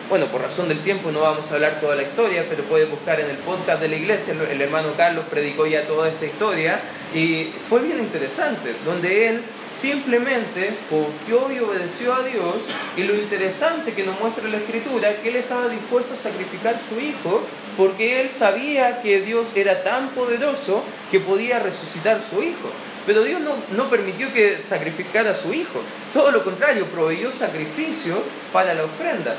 Bueno, 0.10 0.28
por 0.28 0.41
razón 0.41 0.70
del 0.70 0.80
tiempo 0.80 1.12
no 1.12 1.20
vamos 1.20 1.52
a 1.52 1.56
hablar 1.56 1.82
toda 1.82 1.98
la 1.98 2.04
historia, 2.04 2.46
pero 2.48 2.63
puedes 2.63 2.89
buscar 2.89 3.20
en 3.20 3.30
el 3.30 3.36
podcast 3.39 3.82
de 3.82 3.89
la 3.89 3.98
iglesia, 3.98 4.34
el 4.50 4.62
hermano 4.62 4.93
Carlos 4.96 5.26
predicó 5.30 5.67
ya 5.67 5.86
toda 5.86 6.08
esta 6.08 6.26
historia 6.26 6.80
y 7.13 7.52
fue 7.67 7.82
bien 7.82 8.00
interesante, 8.00 8.74
donde 8.86 9.28
él 9.28 9.41
simplemente 9.82 10.76
confió 10.89 11.52
y 11.52 11.60
obedeció 11.60 12.13
a 12.13 12.24
Dios 12.24 12.63
y 12.96 13.04
lo 13.04 13.15
interesante 13.15 13.93
que 13.93 14.06
nos 14.06 14.17
muestra 14.17 14.48
la 14.48 14.58
escritura, 14.58 15.13
que 15.22 15.28
él 15.28 15.36
estaba 15.36 15.67
dispuesto 15.67 16.13
a 16.13 16.17
sacrificar 16.17 16.76
a 16.76 16.80
su 16.80 17.02
hijo 17.02 17.41
porque 17.76 18.22
él 18.22 18.32
sabía 18.32 19.02
que 19.02 19.20
Dios 19.20 19.52
era 19.56 19.84
tan 19.84 20.12
poderoso 20.12 20.84
que 21.12 21.20
podía 21.20 21.60
resucitar 21.60 22.17
a 22.17 22.30
su 22.30 22.41
hijo. 22.41 22.70
Pero 23.08 23.24
Dios 23.24 23.39
no, 23.72 23.89
permitió 23.89 24.34
que 24.34 24.62
sacrificara 24.62 25.32
a 25.32 25.36
su 25.36 25.54
hijo. 25.54 25.80
Todo 26.13 26.30
lo 26.30 26.43
contrario, 26.43 26.88
proveyó 26.88 27.32
sacrificio 27.32 28.22
para 28.52 28.74
la 28.74 28.84
ofrenda. 28.84 29.34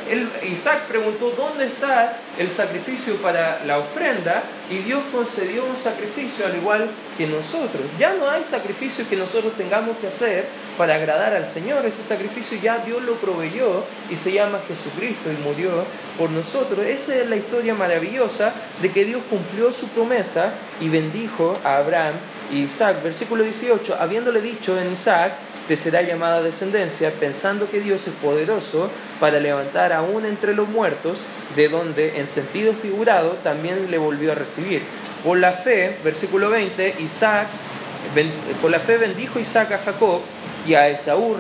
Isaac 0.51 0.85
preguntó, 0.89 1.35
¿dónde 1.37 1.67
está 1.67 2.17
el 2.39 2.51
sacrificio 2.51 3.17
para 3.17 3.63
la 3.67 3.79
ofrenda? 3.79 4.43
Y 4.71 4.79
Dios 4.79 5.03
concedió 5.13 5.67
un 5.67 5.77
sacrificio 5.77 6.47
al 6.47 6.57
igual 6.57 6.89
que 7.19 7.27
nosotros. 7.27 7.83
Ya 7.99 8.15
no 8.15 8.31
hay 8.31 8.43
sacrificio 8.43 9.05
que 9.07 9.17
nosotros 9.17 9.53
tengamos 9.59 9.99
que 9.99 10.07
hacer 10.07 10.47
para 10.79 10.95
agradar 10.95 11.35
al 11.35 11.47
Señor. 11.47 11.85
Ese 11.85 12.03
sacrificio 12.03 12.59
ya 12.63 12.79
Dios 12.79 13.03
lo 13.03 13.17
proveyó 13.17 13.85
y 14.09 14.17
se 14.17 14.33
llama 14.33 14.61
Jesucristo 14.67 15.31
y 15.31 15.47
murió 15.47 15.85
por 16.17 16.31
nosotros. 16.31 16.87
Esa 16.87 17.17
es 17.17 17.29
la 17.29 17.37
historia 17.37 17.75
maravillosa 17.75 18.55
de 18.81 18.91
que 18.93 19.05
Dios 19.05 19.23
cumplió 19.29 19.75
su 19.75 19.89
promesa 19.89 20.55
y 20.81 20.89
bendijo 20.89 21.59
a 21.65 21.77
Abraham 21.77 22.15
Isaac, 22.53 23.03
versículo 23.03 23.45
18, 23.45 23.97
habiéndole 23.99 24.41
dicho 24.41 24.79
en 24.81 24.93
Isaac, 24.93 25.35
te 25.67 25.77
será 25.77 26.01
llamada 26.03 26.43
descendencia, 26.43 27.13
pensando 27.13 27.71
que 27.71 27.81
Dios 27.81 28.07
es 28.07 28.15
poderoso 28.15 28.91
para 29.21 29.39
levantar 29.39 29.93
aún 29.93 30.25
entre 30.25 30.55
los 30.55 30.67
muertos, 30.69 31.21
de 31.55 31.69
donde 31.69 32.19
en 32.19 32.27
sentido 32.27 32.73
figurado 32.73 33.37
también 33.45 33.91
le 33.91 33.99
volvió 33.99 34.33
a 34.33 34.35
recibir. 34.35 34.83
Por 35.23 35.39
la 35.39 35.53
fe, 35.53 35.99
versículo 36.03 36.49
20, 36.49 36.97
Isaac, 37.01 37.49
por 38.63 38.71
la 38.71 38.81
fe 38.81 38.97
bendijo 38.97 39.39
Isaac 39.39 39.73
a 39.73 39.79
Jacob 39.79 40.21
y 40.67 40.75
a 40.75 40.89
Esaú 40.89 41.37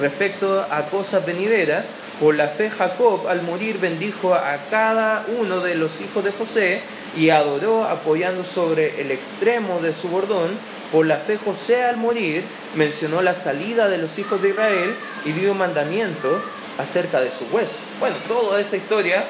respecto 0.00 0.66
a 0.70 0.82
cosas 0.86 1.26
venideras. 1.26 1.88
Por 2.20 2.34
la 2.34 2.48
fe 2.48 2.70
Jacob 2.70 3.28
al 3.28 3.42
morir 3.42 3.78
bendijo 3.78 4.34
a 4.34 4.58
cada 4.70 5.24
uno 5.38 5.60
de 5.60 5.74
los 5.74 6.00
hijos 6.00 6.22
de 6.22 6.32
José 6.32 6.80
y 7.16 7.30
adoró 7.30 7.84
apoyando 7.84 8.44
sobre 8.44 9.00
el 9.00 9.10
extremo 9.10 9.80
de 9.80 9.94
su 9.94 10.08
bordón. 10.08 10.58
Por 10.92 11.06
la 11.06 11.18
fe 11.18 11.38
José 11.38 11.84
al 11.84 11.96
morir 11.96 12.42
mencionó 12.74 13.22
la 13.22 13.34
salida 13.34 13.88
de 13.88 13.98
los 13.98 14.18
hijos 14.18 14.42
de 14.42 14.50
Israel 14.50 14.94
y 15.24 15.32
dio 15.32 15.54
mandamiento 15.54 16.42
acerca 16.78 17.20
de 17.20 17.30
su 17.30 17.44
hueso. 17.52 17.76
Bueno, 18.00 18.16
toda 18.26 18.60
esa 18.60 18.76
historia 18.76 19.24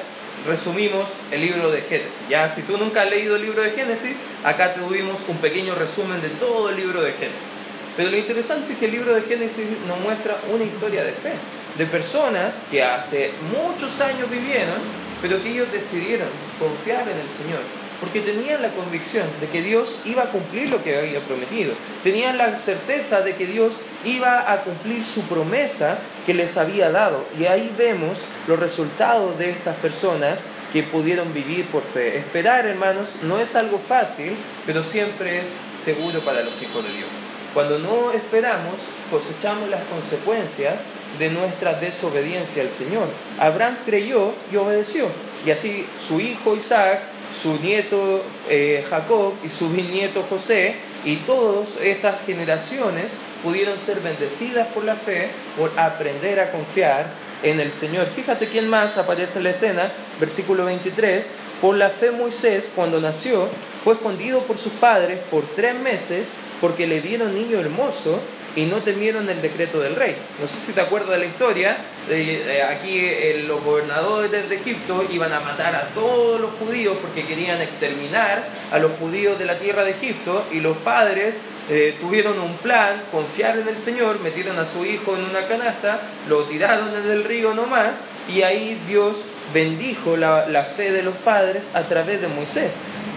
resumimos 0.47 1.09
el 1.31 1.41
libro 1.41 1.71
de 1.71 1.81
Génesis. 1.81 2.17
Ya 2.29 2.49
si 2.49 2.63
tú 2.63 2.77
nunca 2.77 3.03
has 3.03 3.09
leído 3.09 3.35
el 3.35 3.43
libro 3.43 3.61
de 3.61 3.71
Génesis, 3.71 4.17
acá 4.43 4.73
tuvimos 4.73 5.19
un 5.27 5.37
pequeño 5.37 5.75
resumen 5.75 6.21
de 6.21 6.29
todo 6.29 6.69
el 6.69 6.77
libro 6.77 7.01
de 7.01 7.13
Génesis. 7.13 7.49
Pero 7.95 8.09
lo 8.09 8.17
interesante 8.17 8.73
es 8.73 8.79
que 8.79 8.85
el 8.85 8.91
libro 8.91 9.13
de 9.13 9.21
Génesis 9.21 9.65
nos 9.87 9.99
muestra 9.99 10.37
una 10.51 10.63
historia 10.63 11.03
de 11.03 11.11
fe, 11.11 11.33
de 11.77 11.85
personas 11.85 12.57
que 12.71 12.81
hace 12.83 13.31
muchos 13.51 13.99
años 14.01 14.29
vivieron 14.29 15.00
pero 15.21 15.41
que 15.41 15.49
ellos 15.49 15.71
decidieron 15.71 16.27
confiar 16.59 17.03
en 17.03 17.19
el 17.19 17.29
Señor, 17.29 17.61
porque 17.99 18.21
tenían 18.21 18.61
la 18.61 18.69
convicción 18.69 19.27
de 19.39 19.47
que 19.47 19.61
Dios 19.61 19.95
iba 20.05 20.23
a 20.23 20.31
cumplir 20.31 20.71
lo 20.71 20.83
que 20.83 20.97
había 20.97 21.19
prometido, 21.19 21.73
tenían 22.03 22.37
la 22.37 22.57
certeza 22.57 23.21
de 23.21 23.35
que 23.35 23.45
Dios 23.45 23.75
iba 24.03 24.51
a 24.51 24.61
cumplir 24.61 25.05
su 25.05 25.21
promesa 25.23 25.99
que 26.25 26.33
les 26.33 26.57
había 26.57 26.89
dado, 26.89 27.25
y 27.39 27.45
ahí 27.45 27.73
vemos 27.77 28.19
los 28.47 28.59
resultados 28.59 29.37
de 29.37 29.51
estas 29.51 29.75
personas 29.77 30.41
que 30.73 30.83
pudieron 30.83 31.33
vivir 31.33 31.65
por 31.65 31.83
fe. 31.83 32.17
Esperar, 32.17 32.65
hermanos, 32.65 33.09
no 33.23 33.39
es 33.39 33.55
algo 33.55 33.77
fácil, 33.77 34.35
pero 34.65 34.83
siempre 34.83 35.39
es 35.39 35.49
seguro 35.83 36.21
para 36.21 36.41
los 36.43 36.61
hijos 36.61 36.83
de 36.83 36.91
Dios. 36.91 37.09
Cuando 37.53 37.77
no 37.77 38.13
esperamos, 38.13 38.75
cosechamos 39.11 39.69
las 39.69 39.83
consecuencias 39.83 40.79
de 41.19 41.29
nuestra 41.29 41.73
desobediencia 41.73 42.63
al 42.63 42.71
Señor. 42.71 43.07
Abraham 43.39 43.77
creyó 43.85 44.33
y 44.51 44.57
obedeció. 44.57 45.07
Y 45.45 45.51
así 45.51 45.85
su 46.07 46.19
hijo 46.19 46.55
Isaac, 46.55 47.01
su 47.41 47.57
nieto 47.59 48.23
eh, 48.49 48.85
Jacob 48.89 49.33
y 49.43 49.49
su 49.49 49.69
bisnieto 49.69 50.25
José 50.29 50.75
y 51.05 51.17
todas 51.17 51.69
estas 51.81 52.15
generaciones 52.25 53.13
pudieron 53.43 53.79
ser 53.79 54.01
bendecidas 54.01 54.67
por 54.67 54.83
la 54.83 54.95
fe, 54.95 55.29
por 55.57 55.71
aprender 55.77 56.39
a 56.39 56.51
confiar 56.51 57.07
en 57.43 57.59
el 57.59 57.73
Señor. 57.73 58.07
Fíjate 58.07 58.47
quién 58.47 58.67
más 58.67 58.97
aparece 58.97 59.39
en 59.39 59.45
la 59.45 59.49
escena, 59.51 59.91
versículo 60.19 60.65
23. 60.65 61.29
Por 61.59 61.75
la 61.75 61.89
fe 61.89 62.11
Moisés, 62.11 62.69
cuando 62.75 63.01
nació, 63.01 63.47
fue 63.83 63.93
escondido 63.93 64.41
por 64.41 64.57
sus 64.57 64.73
padres 64.73 65.19
por 65.31 65.43
tres 65.55 65.75
meses 65.75 66.29
porque 66.59 66.85
le 66.85 67.01
dieron 67.01 67.33
niño 67.33 67.59
hermoso 67.59 68.19
y 68.55 68.65
no 68.65 68.77
temieron 68.77 69.29
el 69.29 69.41
decreto 69.41 69.79
del 69.79 69.95
rey. 69.95 70.15
No 70.39 70.47
sé 70.47 70.59
si 70.59 70.73
te 70.73 70.81
acuerdas 70.81 71.11
de 71.11 71.17
la 71.19 71.25
historia, 71.25 71.77
de, 72.07 72.63
aquí 72.63 72.99
eh, 72.99 73.43
los 73.47 73.63
gobernadores 73.63 74.49
de 74.49 74.55
Egipto 74.55 75.05
iban 75.09 75.31
a 75.33 75.39
matar 75.39 75.75
a 75.75 75.89
todos 75.93 76.39
los 76.39 76.51
judíos 76.51 76.97
porque 77.01 77.25
querían 77.25 77.61
exterminar 77.61 78.43
a 78.71 78.79
los 78.79 78.91
judíos 78.93 79.39
de 79.39 79.45
la 79.45 79.57
tierra 79.57 79.83
de 79.83 79.91
Egipto 79.91 80.45
y 80.51 80.59
los 80.59 80.77
padres 80.77 81.39
eh, 81.69 81.95
tuvieron 82.01 82.39
un 82.39 82.57
plan, 82.57 83.03
confiar 83.11 83.57
en 83.57 83.67
el 83.67 83.77
Señor, 83.77 84.19
metieron 84.19 84.59
a 84.59 84.65
su 84.65 84.85
hijo 84.85 85.15
en 85.15 85.23
una 85.23 85.47
canasta, 85.47 86.01
lo 86.27 86.43
tiraron 86.43 86.89
en 86.95 87.09
el 87.09 87.23
río 87.23 87.53
nomás 87.53 88.01
y 88.27 88.41
ahí 88.41 88.81
Dios 88.87 89.17
bendijo 89.53 90.17
la, 90.17 90.47
la 90.47 90.63
fe 90.63 90.91
de 90.91 91.03
los 91.03 91.15
padres 91.15 91.69
a 91.73 91.83
través 91.83 92.21
de 92.21 92.27
Moisés. 92.27 92.73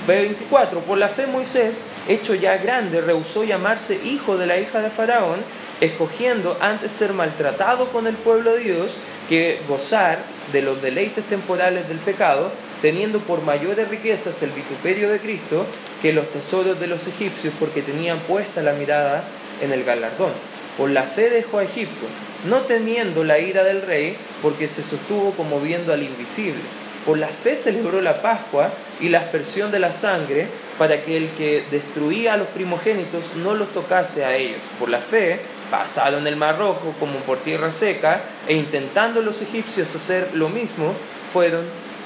24. 0.07 0.81
Por 0.81 0.99
la 0.99 1.09
fe 1.09 1.27
Moisés 1.27 1.81
hecho 2.09 2.35
ya 2.35 2.57
grande, 2.59 3.01
rehusó 3.01 3.45
llamarse 3.45 4.01
hijo 4.05 4.37
de 4.37 4.47
la 4.47 4.59
hija 4.59 4.81
de 4.81 4.91
Faraón, 4.91 5.41
escogiendo 5.81 6.57
antes 6.61 6.93
ser 6.93 7.13
maltratado 7.13 7.89
con 7.89 8.07
el 8.07 8.15
pueblo 8.15 8.53
de 8.55 8.61
Dios 8.61 8.93
que 9.29 9.61
gozar 9.69 10.19
de 10.53 10.63
los 10.63 10.81
deleites 10.83 11.25
temporales 11.25 11.89
del 11.89 11.99
pecado, 11.99 12.53
teniendo 12.83 13.21
por 13.21 13.43
mayores 13.43 13.89
riquezas 13.89 14.43
el 14.43 14.51
vituperio 14.51 15.11
de 15.11 15.19
Cristo 15.19 15.67
que 16.03 16.13
los 16.13 16.29
tesoros 16.31 16.79
de 16.79 16.87
los 16.87 17.07
egipcios, 17.07 17.55
porque 17.59 17.83
tenían 17.83 18.19
puesta 18.21 18.63
la 18.63 18.75
mirada 18.75 19.25
en 19.63 19.73
el 19.73 19.85
galardón. 19.85 20.33
Por 20.77 20.91
la 20.91 21.05
fe 21.05 21.31
dejó 21.31 21.59
a 21.59 21.65
Egipto, 21.65 22.07
no 22.47 22.63
temiendo 22.63 23.25
la 23.25 23.39
ira 23.39 23.65
del 23.65 23.83
rey, 23.83 24.17
porque 24.43 24.69
se 24.69 24.83
sostuvo 24.83 25.31
como 25.33 25.61
viendo 25.61 25.93
al 25.93 26.03
invisible. 26.03 26.61
Por 27.07 27.19
la 27.19 27.29
fe 27.29 27.57
celebró 27.57 28.01
la 28.01 28.23
Pascua 28.23 28.71
y 29.01 29.09
la 29.09 29.21
aspersión 29.21 29.71
de 29.71 29.79
la 29.79 29.93
sangre, 29.93 30.49
para 30.79 31.03
que 31.03 31.17
el 31.17 31.31
que 31.31 31.65
destruía 31.71 32.35
a 32.35 32.37
los 32.37 32.49
primogénitos 32.49 33.25
no 33.37 33.55
los 33.55 33.73
tocase 33.73 34.25
a 34.25 34.37
ellos. 34.37 34.61
Por 34.79 34.89
la 34.89 34.99
fe 34.99 35.41
pasaron 35.71 36.27
el 36.27 36.37
mar 36.37 36.59
rojo 36.59 36.95
como 36.99 37.19
por 37.21 37.39
tierra 37.39 37.73
seca, 37.73 38.23
e 38.47 38.55
intentando 38.55 39.23
los 39.23 39.41
egipcios 39.43 39.95
hacer 39.95 40.31
lo 40.35 40.49
mismo, 40.49 40.93
fueron 41.33 41.65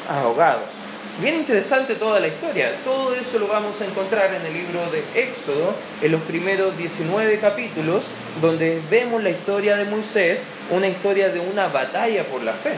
ahogados. 0.08 0.78
Bien 1.20 1.34
interesante 1.34 1.96
toda 1.96 2.20
la 2.20 2.28
historia. 2.28 2.76
Todo 2.84 3.12
eso 3.12 3.40
lo 3.40 3.48
vamos 3.48 3.80
a 3.80 3.84
encontrar 3.84 4.32
en 4.34 4.46
el 4.46 4.52
libro 4.52 4.80
de 4.92 5.02
Éxodo, 5.20 5.74
en 6.00 6.12
los 6.12 6.20
primeros 6.22 6.78
19 6.78 7.40
capítulos, 7.40 8.04
donde 8.40 8.80
vemos 8.88 9.20
la 9.22 9.30
historia 9.30 9.76
de 9.76 9.84
Moisés, 9.84 10.42
una 10.70 10.86
historia 10.86 11.30
de 11.30 11.40
una 11.40 11.66
batalla 11.66 12.22
por 12.22 12.44
la 12.44 12.52
fe. 12.52 12.74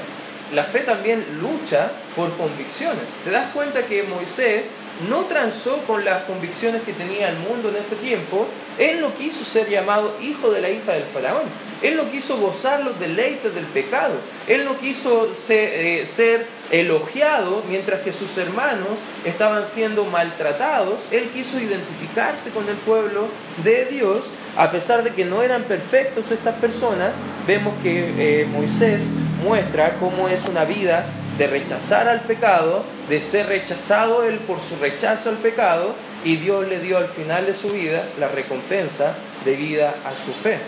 La 0.55 0.65
fe 0.65 0.81
también 0.81 1.23
lucha 1.41 1.91
por 2.17 2.35
convicciones. 2.39 3.05
¿Te 3.25 3.31
das 3.31 3.53
cuenta 3.53 3.83
que 3.83 4.05
Moisés 4.05 4.67
no 5.09 5.25
transó 5.27 5.79
con 5.87 6.05
las 6.05 6.25
convicciones 6.25 6.83
que 6.83 6.93
tenía 6.93 7.29
el 7.29 7.37
mundo 7.39 7.69
en 7.71 7.77
ese 7.77 7.97
tiempo? 7.97 8.47
Él 8.79 9.01
no 9.01 9.15
quiso 9.15 9.45
ser 9.45 9.69
llamado 9.69 10.17
hijo 10.21 10.51
de 10.51 10.61
la 10.61 10.71
hija 10.71 10.93
del 10.93 11.05
faraón. 11.05 11.43
Él 11.83 11.97
no 11.97 12.11
quiso 12.11 12.37
gozar 12.39 12.83
los 12.83 12.99
deleites 13.01 13.55
del 13.55 13.65
pecado. 13.65 14.15
Él 14.47 14.65
no 14.65 14.79
quiso 14.79 15.35
ser, 15.35 16.05
eh, 16.19 16.47
elogiado 16.71 17.63
mientras 17.69 18.01
que 18.03 18.13
sus 18.13 18.37
hermanos 18.37 18.99
estaban 19.25 19.65
siendo 19.65 20.05
maltratados. 20.05 21.01
Él 21.11 21.31
quiso 21.33 21.59
identificarse 21.59 22.51
con 22.51 22.69
el 22.69 22.77
pueblo 22.77 23.29
de 23.65 23.87
Dios. 23.87 24.27
A 24.57 24.71
pesar 24.71 25.03
de 25.03 25.11
que 25.11 25.25
no 25.25 25.43
eran 25.43 25.63
perfectos 25.63 26.31
estas 26.31 26.57
personas, 26.57 27.15
vemos 27.47 27.73
que 27.83 28.43
eh, 28.43 28.47
Moisés 28.47 29.05
muestra 29.43 29.97
cómo 29.99 30.29
es 30.29 30.45
una 30.47 30.65
vida 30.65 31.07
de 31.39 31.47
rechazar 31.47 32.09
al 32.09 32.21
pecado, 32.21 32.85
de 33.09 33.21
ser 33.21 33.47
rechazado 33.47 34.25
él 34.25 34.39
por 34.41 34.61
su 34.61 34.77
rechazo 34.77 35.31
al 35.31 35.37
pecado, 35.37 35.95
y 36.25 36.37
Dios 36.37 36.69
le 36.69 36.81
dio 36.81 36.99
al 36.99 37.09
final 37.09 37.47
de 37.47 37.55
su 37.55 37.69
vida 37.69 38.05
la 38.19 38.29
recompensa 38.29 39.15
debida 39.45 39.95
a 40.05 40.15
su 40.15 40.33
fe. 40.33 40.59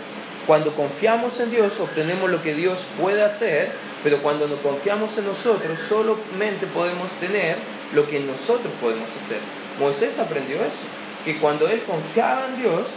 Cuando 0.47 0.75
confiamos 0.75 1.39
en 1.39 1.51
Dios 1.51 1.79
obtenemos 1.79 2.29
lo 2.29 2.41
que 2.41 2.53
Dios 2.53 2.85
puede 2.99 3.23
hacer, 3.23 3.71
pero 4.03 4.17
cuando 4.17 4.47
no 4.47 4.57
confiamos 4.57 5.17
en 5.17 5.25
nosotros 5.25 5.79
solamente 5.87 6.67
podemos 6.67 7.09
tener 7.21 7.55
lo 7.93 8.09
que 8.09 8.19
nosotros 8.19 8.73
podemos 8.81 9.09
hacer. 9.09 9.37
Moisés 9.79 10.19
aprendió 10.19 10.57
eso, 10.57 10.83
que 11.23 11.37
cuando 11.37 11.69
él 11.69 11.81
confiaba 11.83 12.47
en 12.47 12.61
Dios, 12.61 12.89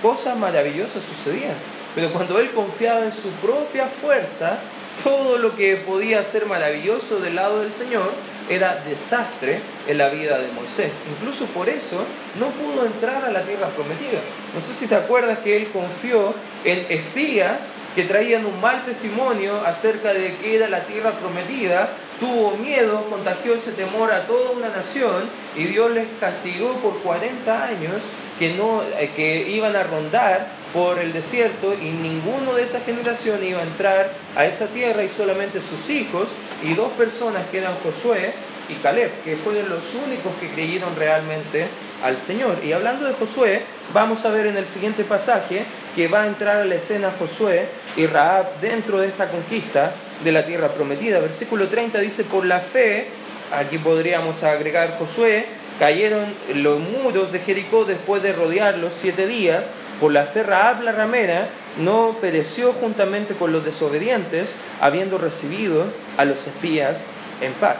cosas 0.00 0.36
maravillosas 0.38 1.02
sucedían. 1.04 1.54
Pero 1.94 2.10
cuando 2.12 2.38
él 2.40 2.50
confiaba 2.50 3.04
en 3.04 3.12
su 3.12 3.28
propia 3.42 3.86
fuerza, 3.86 4.58
todo 5.02 5.38
lo 5.38 5.56
que 5.56 5.76
podía 5.76 6.22
ser 6.24 6.46
maravilloso 6.46 7.18
del 7.18 7.34
lado 7.34 7.60
del 7.60 7.72
Señor 7.72 8.12
era 8.48 8.82
desastre 8.86 9.60
en 9.86 9.98
la 9.98 10.08
vida 10.10 10.38
de 10.38 10.52
Moisés. 10.52 10.92
Incluso 11.10 11.46
por 11.46 11.68
eso 11.68 12.04
no 12.38 12.46
pudo 12.48 12.86
entrar 12.86 13.24
a 13.24 13.30
la 13.30 13.42
tierra 13.42 13.68
prometida. 13.68 14.20
No 14.54 14.60
sé 14.60 14.74
si 14.74 14.86
te 14.86 14.94
acuerdas 14.94 15.38
que 15.38 15.56
él 15.56 15.68
confió 15.72 16.34
en 16.64 16.86
espías 16.88 17.66
que 17.94 18.04
traían 18.04 18.44
un 18.44 18.60
mal 18.60 18.84
testimonio 18.84 19.60
acerca 19.64 20.12
de 20.12 20.34
que 20.36 20.56
era 20.56 20.68
la 20.68 20.80
tierra 20.80 21.12
prometida, 21.12 21.90
tuvo 22.18 22.56
miedo, 22.56 23.06
contagió 23.08 23.54
ese 23.54 23.72
temor 23.72 24.10
a 24.10 24.26
toda 24.26 24.50
una 24.50 24.68
nación 24.68 25.28
y 25.56 25.64
Dios 25.64 25.92
les 25.92 26.08
castigó 26.20 26.74
por 26.78 26.98
40 26.98 27.64
años 27.64 28.02
que, 28.38 28.54
no, 28.54 28.82
eh, 28.98 29.10
que 29.14 29.48
iban 29.48 29.76
a 29.76 29.84
rondar 29.84 30.48
por 30.74 30.98
el 30.98 31.12
desierto 31.12 31.72
y 31.72 31.90
ninguno 31.90 32.54
de 32.54 32.64
esa 32.64 32.80
generación 32.80 33.42
iba 33.44 33.60
a 33.60 33.62
entrar 33.62 34.10
a 34.36 34.44
esa 34.44 34.66
tierra 34.66 35.04
y 35.04 35.08
solamente 35.08 35.60
sus 35.62 35.88
hijos 35.88 36.30
y 36.64 36.74
dos 36.74 36.92
personas 36.92 37.44
que 37.50 37.58
eran 37.58 37.76
Josué 37.76 38.32
y 38.68 38.74
Caleb, 38.74 39.10
que 39.24 39.36
fueron 39.36 39.68
los 39.68 39.84
únicos 39.94 40.32
que 40.40 40.48
creyeron 40.48 40.96
realmente 40.96 41.68
al 42.02 42.18
Señor. 42.18 42.56
Y 42.64 42.72
hablando 42.72 43.06
de 43.06 43.14
Josué, 43.14 43.62
vamos 43.92 44.24
a 44.24 44.30
ver 44.30 44.46
en 44.46 44.56
el 44.56 44.66
siguiente 44.66 45.04
pasaje 45.04 45.64
que 45.94 46.08
va 46.08 46.22
a 46.22 46.26
entrar 46.26 46.56
a 46.56 46.64
la 46.64 46.74
escena 46.74 47.12
Josué 47.16 47.68
y 47.96 48.06
Raab 48.06 48.60
dentro 48.60 48.98
de 48.98 49.06
esta 49.06 49.28
conquista 49.28 49.92
de 50.24 50.32
la 50.32 50.44
tierra 50.44 50.68
prometida. 50.68 51.20
Versículo 51.20 51.68
30 51.68 52.00
dice, 52.00 52.24
por 52.24 52.44
la 52.44 52.58
fe, 52.58 53.06
aquí 53.52 53.78
podríamos 53.78 54.42
agregar 54.42 54.98
Josué, 54.98 55.46
cayeron 55.78 56.24
los 56.54 56.80
muros 56.80 57.30
de 57.30 57.38
Jericó 57.40 57.84
después 57.84 58.22
de 58.22 58.32
rodearlos 58.32 58.94
siete 58.94 59.26
días, 59.26 59.70
por 60.00 60.12
la 60.12 60.24
fe 60.24 60.42
Raab 60.42 60.82
ramera 60.84 61.48
no 61.78 62.16
pereció 62.20 62.72
juntamente 62.72 63.34
con 63.34 63.52
los 63.52 63.64
desobedientes, 63.64 64.54
habiendo 64.80 65.18
recibido 65.18 65.86
a 66.16 66.24
los 66.24 66.46
espías 66.46 67.04
en 67.40 67.52
paz. 67.54 67.76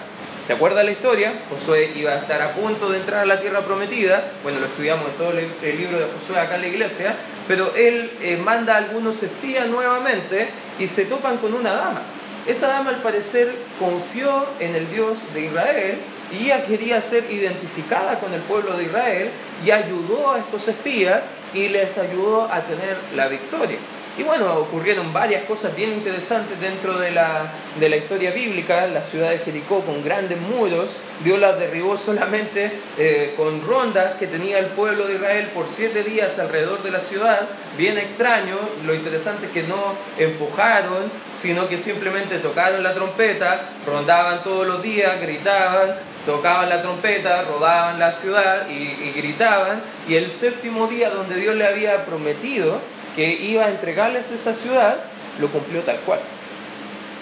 ¿Te 0.46 0.52
acuerdas 0.52 0.84
la 0.84 0.90
historia? 0.90 1.32
Josué 1.48 1.92
iba 1.96 2.12
a 2.12 2.18
estar 2.18 2.42
a 2.42 2.52
punto 2.52 2.90
de 2.90 2.98
entrar 2.98 3.20
a 3.22 3.24
la 3.24 3.40
tierra 3.40 3.60
prometida. 3.60 4.24
Bueno, 4.42 4.60
lo 4.60 4.66
estudiamos 4.66 5.06
en 5.08 5.14
todo 5.14 5.30
el 5.30 5.78
libro 5.78 5.98
de 5.98 6.04
Josué 6.04 6.38
acá 6.38 6.56
en 6.56 6.60
la 6.60 6.66
iglesia. 6.66 7.14
Pero 7.48 7.74
él 7.74 8.10
eh, 8.20 8.36
manda 8.36 8.74
a 8.74 8.78
algunos 8.78 9.22
espías 9.22 9.66
nuevamente 9.68 10.48
y 10.78 10.86
se 10.86 11.06
topan 11.06 11.38
con 11.38 11.54
una 11.54 11.72
dama. 11.72 12.02
Esa 12.46 12.68
dama 12.68 12.90
al 12.90 13.00
parecer 13.00 13.54
confió 13.78 14.46
en 14.60 14.74
el 14.74 14.90
Dios 14.90 15.18
de 15.32 15.46
Israel 15.46 15.96
y 16.30 16.44
ella 16.44 16.66
quería 16.66 17.00
ser 17.00 17.24
identificada 17.30 18.18
con 18.18 18.34
el 18.34 18.40
pueblo 18.42 18.76
de 18.76 18.84
Israel 18.84 19.30
y 19.64 19.70
ayudó 19.70 20.32
a 20.32 20.40
estos 20.40 20.68
espías 20.68 21.26
y 21.54 21.68
les 21.68 21.96
ayudó 21.98 22.52
a 22.52 22.60
tener 22.62 22.96
la 23.14 23.28
victoria. 23.28 23.78
Y 24.16 24.22
bueno, 24.22 24.54
ocurrieron 24.58 25.12
varias 25.12 25.42
cosas 25.42 25.74
bien 25.74 25.92
interesantes 25.92 26.60
dentro 26.60 26.98
de 26.98 27.10
la, 27.10 27.50
de 27.80 27.88
la 27.88 27.96
historia 27.96 28.30
bíblica. 28.30 28.86
La 28.86 29.02
ciudad 29.02 29.30
de 29.30 29.38
Jericó 29.38 29.80
con 29.80 30.04
grandes 30.04 30.40
muros, 30.40 30.94
Dios 31.24 31.40
las 31.40 31.58
derribó 31.58 31.96
solamente 31.96 32.70
eh, 32.96 33.34
con 33.36 33.66
rondas 33.66 34.14
que 34.20 34.28
tenía 34.28 34.60
el 34.60 34.66
pueblo 34.66 35.08
de 35.08 35.16
Israel 35.16 35.50
por 35.52 35.66
siete 35.66 36.04
días 36.04 36.38
alrededor 36.38 36.84
de 36.84 36.92
la 36.92 37.00
ciudad. 37.00 37.40
Bien 37.76 37.98
extraño, 37.98 38.56
lo 38.86 38.94
interesante 38.94 39.46
es 39.46 39.52
que 39.52 39.64
no 39.64 39.94
empujaron, 40.16 41.10
sino 41.34 41.68
que 41.68 41.78
simplemente 41.78 42.38
tocaron 42.38 42.84
la 42.84 42.94
trompeta, 42.94 43.62
rondaban 43.84 44.44
todos 44.44 44.64
los 44.64 44.80
días, 44.80 45.20
gritaban, 45.20 45.96
tocaban 46.26 46.68
la 46.68 46.82
trompeta, 46.82 47.42
rodaban 47.42 47.98
la 47.98 48.12
ciudad 48.12 48.68
y, 48.68 48.72
y 48.72 49.12
gritaban. 49.16 49.80
Y 50.08 50.14
el 50.14 50.30
séptimo 50.30 50.86
día 50.86 51.10
donde 51.10 51.36
Dios 51.36 51.54
le 51.54 51.66
había 51.66 52.04
prometido, 52.04 52.80
que 53.16 53.32
iba 53.32 53.64
a 53.64 53.70
entregarles 53.70 54.30
esa 54.30 54.54
ciudad, 54.54 54.96
lo 55.38 55.48
cumplió 55.48 55.82
tal 55.82 55.98
cual. 56.00 56.20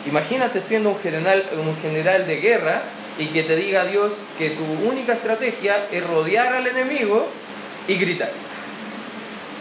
Imagínate 0.06 0.60
siendo 0.60 0.90
un 0.90 1.00
general, 1.00 1.44
un 1.56 1.76
general 1.80 2.26
de 2.26 2.36
guerra 2.36 2.82
y 3.18 3.26
que 3.26 3.42
te 3.42 3.56
diga 3.56 3.84
Dios 3.84 4.14
que 4.38 4.50
tu 4.50 4.64
única 4.88 5.12
estrategia 5.12 5.86
es 5.92 6.04
rodear 6.06 6.54
al 6.54 6.66
enemigo 6.66 7.28
y 7.86 7.94
gritar. 7.94 8.32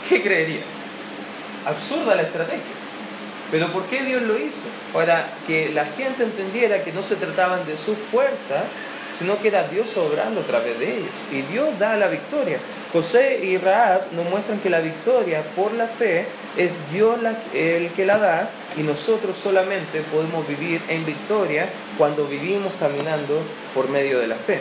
¿Qué 0.10 0.22
creerías? 0.22 0.66
Absurda 1.66 2.16
la 2.16 2.24
estrategia. 2.24 2.62
Pero 3.52 3.72
¿por 3.72 3.84
qué 3.86 4.04
Dios 4.04 4.22
lo 4.24 4.38
hizo? 4.38 4.64
Para 4.94 5.34
que 5.46 5.70
la 5.70 5.86
gente 5.86 6.24
entendiera 6.24 6.84
que 6.84 6.94
no 6.94 7.04
se 7.04 7.18
trataban 7.18 7.66
de 7.68 7.78
sus 7.78 7.98
fuerzas, 7.98 8.72
sino 9.22 9.40
que 9.40 9.50
era 9.50 9.68
Dios 9.68 9.96
obrando 9.98 10.42
a 10.42 10.44
través 10.44 10.80
de 10.80 10.98
ellos. 10.98 11.12
Y 11.32 11.44
Dios 11.54 11.78
da 11.78 11.96
la 11.96 12.08
victoria. 12.08 12.58
José 12.92 13.40
y 13.44 13.56
Raab 13.58 14.12
nos 14.14 14.28
muestran 14.28 14.60
que 14.60 14.70
la 14.72 14.80
victoria 14.80 15.44
por 15.56 15.72
la 15.74 15.86
fe 15.86 16.26
es 16.58 16.72
Dios 16.92 17.20
el 17.54 17.90
que 17.92 18.06
la 18.06 18.18
da 18.18 18.50
y 18.76 18.82
nosotros 18.82 19.38
solamente 19.38 20.02
podemos 20.12 20.48
vivir 20.48 20.82
en 20.88 21.06
victoria 21.06 21.70
cuando 22.00 22.26
vivimos 22.26 22.74
caminando 22.80 23.42
por 23.76 23.90
medio 23.90 24.18
de 24.18 24.28
la 24.28 24.38
fe. 24.38 24.58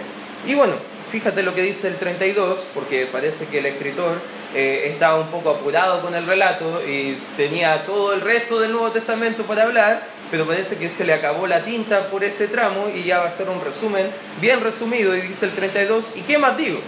Y 0.47 0.55
bueno, 0.55 0.75
fíjate 1.11 1.43
lo 1.43 1.55
que 1.55 1.63
dice 1.63 1.89
el 1.89 1.97
32, 1.97 2.61
porque 2.75 3.07
parece 3.11 3.47
que 3.47 3.61
el 3.61 3.67
escritor 3.67 4.19
eh, 4.55 4.91
estaba 4.93 5.21
un 5.21 5.29
poco 5.29 5.51
apurado 5.51 6.03
con 6.03 6.15
el 6.15 6.27
relato 6.27 6.83
y 6.85 7.17
tenía 7.37 7.85
todo 7.85 8.13
el 8.13 8.21
resto 8.21 8.59
del 8.59 8.73
Nuevo 8.73 8.91
Testamento 8.91 9.45
para 9.45 9.63
hablar, 9.63 10.03
pero 10.31 10.45
parece 10.45 10.77
que 10.77 10.89
se 10.89 11.05
le 11.05 11.13
acabó 11.13 11.47
la 11.47 11.65
tinta 11.65 12.09
por 12.09 12.25
este 12.25 12.49
tramo 12.49 12.89
y 12.95 13.05
ya 13.05 13.19
va 13.19 13.27
a 13.27 13.31
ser 13.31 13.49
un 13.49 13.65
resumen 13.65 14.07
bien 14.41 14.61
resumido 14.61 15.17
y 15.17 15.21
dice 15.21 15.47
el 15.47 15.53
32, 15.53 16.11
¿y 16.17 16.23
qué 16.23 16.39
más 16.39 16.57
digo? 16.57 16.81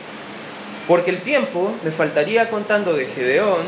Porque 0.88 1.10
el 1.10 1.20
tiempo 1.20 1.72
le 1.84 1.92
faltaría 1.92 2.50
contando 2.50 2.94
de 2.94 3.06
Gedeón, 3.06 3.66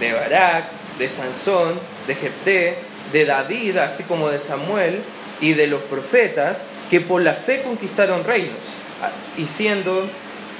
de 0.00 0.12
Barak, 0.14 0.64
de 0.98 1.10
Sansón, 1.10 1.78
de 2.06 2.14
Jepté, 2.14 2.78
de 3.12 3.24
David, 3.26 3.76
así 3.76 4.04
como 4.04 4.30
de 4.30 4.38
Samuel 4.38 5.02
y 5.40 5.52
de 5.52 5.66
los 5.66 5.82
profetas 5.82 6.62
que 6.90 7.00
por 7.00 7.20
la 7.20 7.34
fe 7.34 7.62
conquistaron 7.62 8.24
reinos, 8.24 8.56
y 9.36 9.46
siendo 9.46 10.08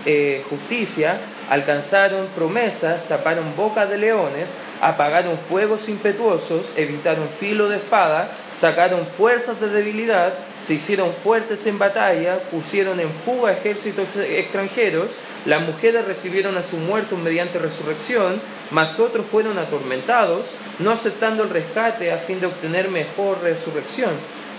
eh, 0.07 0.45
justicia, 0.51 1.19
alcanzaron 1.49 2.27
promesas, 2.35 3.07
taparon 3.09 3.57
bocas 3.57 3.89
de 3.89 3.99
leones, 3.99 4.55
apagaron 4.81 5.39
fuegos 5.39 5.89
impetuosos, 5.89 6.71
evitaron 6.77 7.29
filo 7.29 7.69
de 7.69 7.77
espada, 7.77 8.31
sacaron 8.55 9.07
fuerzas 9.07 9.61
de 9.61 9.69
debilidad, 9.69 10.35
se 10.61 10.75
hicieron 10.75 11.13
fuertes 11.13 11.67
en 11.67 11.79
batalla, 11.79 12.39
pusieron 12.51 13.01
en 13.01 13.11
fuga 13.11 13.53
ejércitos 13.53 14.09
extranjeros, 14.17 15.13
las 15.47 15.61
mujeres 15.61 16.07
recibieron 16.07 16.57
a 16.57 16.63
sus 16.63 16.79
muertos 16.81 17.19
mediante 17.19 17.59
resurrección, 17.59 18.41
mas 18.71 18.99
otros 18.99 19.27
fueron 19.27 19.59
atormentados, 19.59 20.47
no 20.79 20.91
aceptando 20.91 21.43
el 21.43 21.51
rescate 21.51 22.13
a 22.13 22.19
fin 22.19 22.41
de 22.41 22.47
obtener 22.47 22.89
mejor 22.89 23.43
resurrección. 23.43 24.13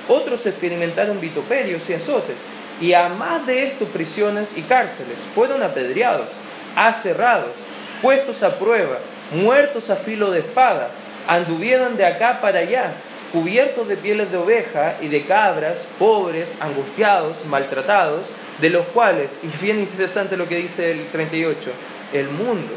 Otros 0.08 0.46
experimentaron 0.46 1.20
vituperios 1.20 1.90
y 1.90 1.94
azotes, 1.94 2.46
y 2.82 2.94
a 2.94 3.10
más 3.10 3.46
de 3.48 3.68
esto 3.68 3.86
prisiones 3.86 4.58
y 4.58 4.62
cárceles, 4.62 5.18
fueron 5.34 5.64
apedreados, 5.64 6.28
aserrados, 6.76 7.54
puestos 8.02 8.44
a 8.44 8.60
prueba, 8.60 8.98
muertos 9.32 9.90
a 9.90 9.96
filo 9.96 10.32
de 10.32 10.40
espada, 10.40 10.90
anduvieron 11.28 11.98
de 11.98 12.06
acá 12.06 12.40
para 12.42 12.60
allá, 12.60 12.94
cubiertos 13.32 13.88
de 13.88 13.98
pieles 13.98 14.32
de 14.32 14.38
oveja 14.38 14.96
y 15.02 15.08
de 15.08 15.24
cabras, 15.24 15.80
pobres, 15.98 16.58
angustiados, 16.60 17.46
maltratados, 17.46 18.28
de 18.60 18.70
los 18.70 18.86
cuales, 18.88 19.38
y 19.44 19.64
bien 19.64 19.80
interesante 19.80 20.38
lo 20.38 20.48
que 20.48 20.58
dice 20.58 20.92
el 20.92 21.08
38, 21.08 21.72
el 22.14 22.30
mundo 22.30 22.72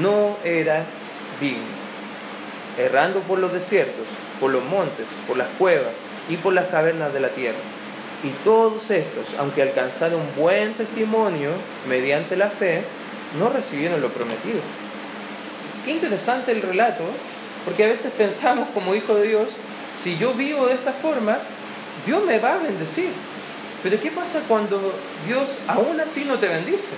no 0.00 0.36
era 0.44 0.84
digno, 1.40 1.62
errando 2.78 3.20
por 3.20 3.38
los 3.38 3.52
desiertos, 3.52 4.06
por 4.40 4.50
los 4.50 4.64
montes, 4.64 5.06
por 5.28 5.36
las 5.36 5.48
cuevas 5.58 5.94
y 6.28 6.36
por 6.36 6.52
las 6.52 6.66
cavernas 6.66 7.12
de 7.12 7.20
la 7.20 7.28
tierra. 7.28 7.73
Y 8.24 8.30
todos 8.42 8.90
estos, 8.90 9.26
aunque 9.38 9.60
alcanzaron 9.60 10.22
buen 10.36 10.72
testimonio 10.72 11.50
mediante 11.86 12.36
la 12.36 12.48
fe, 12.48 12.82
no 13.38 13.50
recibieron 13.50 14.00
lo 14.00 14.08
prometido. 14.08 14.60
Qué 15.84 15.90
interesante 15.90 16.52
el 16.52 16.62
relato, 16.62 17.04
porque 17.66 17.84
a 17.84 17.88
veces 17.88 18.10
pensamos 18.16 18.68
como 18.72 18.94
hijo 18.94 19.14
de 19.16 19.28
Dios, 19.28 19.56
si 19.92 20.16
yo 20.16 20.32
vivo 20.32 20.66
de 20.66 20.74
esta 20.74 20.92
forma, 20.92 21.36
Dios 22.06 22.24
me 22.24 22.38
va 22.38 22.54
a 22.54 22.58
bendecir. 22.58 23.10
Pero 23.82 24.00
¿qué 24.00 24.10
pasa 24.10 24.40
cuando 24.48 24.94
Dios 25.26 25.58
aún 25.68 26.00
así 26.00 26.24
no 26.24 26.38
te 26.38 26.48
bendice? 26.48 26.94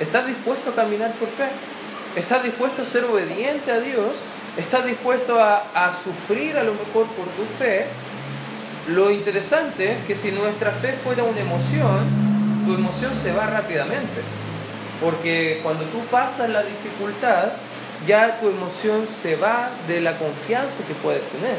¿Estás 0.00 0.26
dispuesto 0.26 0.70
a 0.70 0.74
caminar 0.74 1.12
por 1.12 1.28
fe? 1.28 1.48
¿Estás 2.16 2.42
dispuesto 2.42 2.82
a 2.82 2.86
ser 2.86 3.04
obediente 3.04 3.70
a 3.70 3.80
Dios? 3.80 4.16
¿Estás 4.56 4.86
dispuesto 4.86 5.38
a, 5.38 5.64
a 5.74 5.92
sufrir 5.92 6.56
a 6.56 6.62
lo 6.62 6.72
mejor 6.72 7.06
por 7.08 7.26
tu 7.26 7.44
fe? 7.58 7.84
Lo 8.88 9.10
interesante 9.10 9.92
es 9.92 10.04
que 10.06 10.14
si 10.14 10.30
nuestra 10.30 10.70
fe 10.72 10.92
fuera 10.92 11.24
una 11.24 11.40
emoción, 11.40 12.06
tu 12.66 12.74
emoción 12.74 13.14
se 13.14 13.32
va 13.32 13.46
rápidamente. 13.46 14.20
Porque 15.00 15.60
cuando 15.62 15.84
tú 15.84 16.00
pasas 16.10 16.50
la 16.50 16.62
dificultad, 16.62 17.52
ya 18.06 18.38
tu 18.40 18.48
emoción 18.48 19.06
se 19.08 19.36
va 19.36 19.70
de 19.88 20.02
la 20.02 20.18
confianza 20.18 20.84
que 20.86 20.94
puedes 20.94 21.22
tener. 21.30 21.56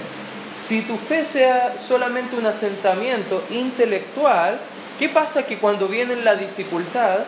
Si 0.56 0.82
tu 0.82 0.98
fe 0.98 1.26
sea 1.26 1.76
solamente 1.80 2.36
un 2.36 2.46
asentamiento 2.46 3.44
intelectual, 3.50 4.60
¿qué 5.00 5.10
pasa 5.10 5.44
que 5.44 5.58
cuando 5.58 5.88
viene 5.88 6.16
la 6.18 6.36
dificultad, 6.36 7.20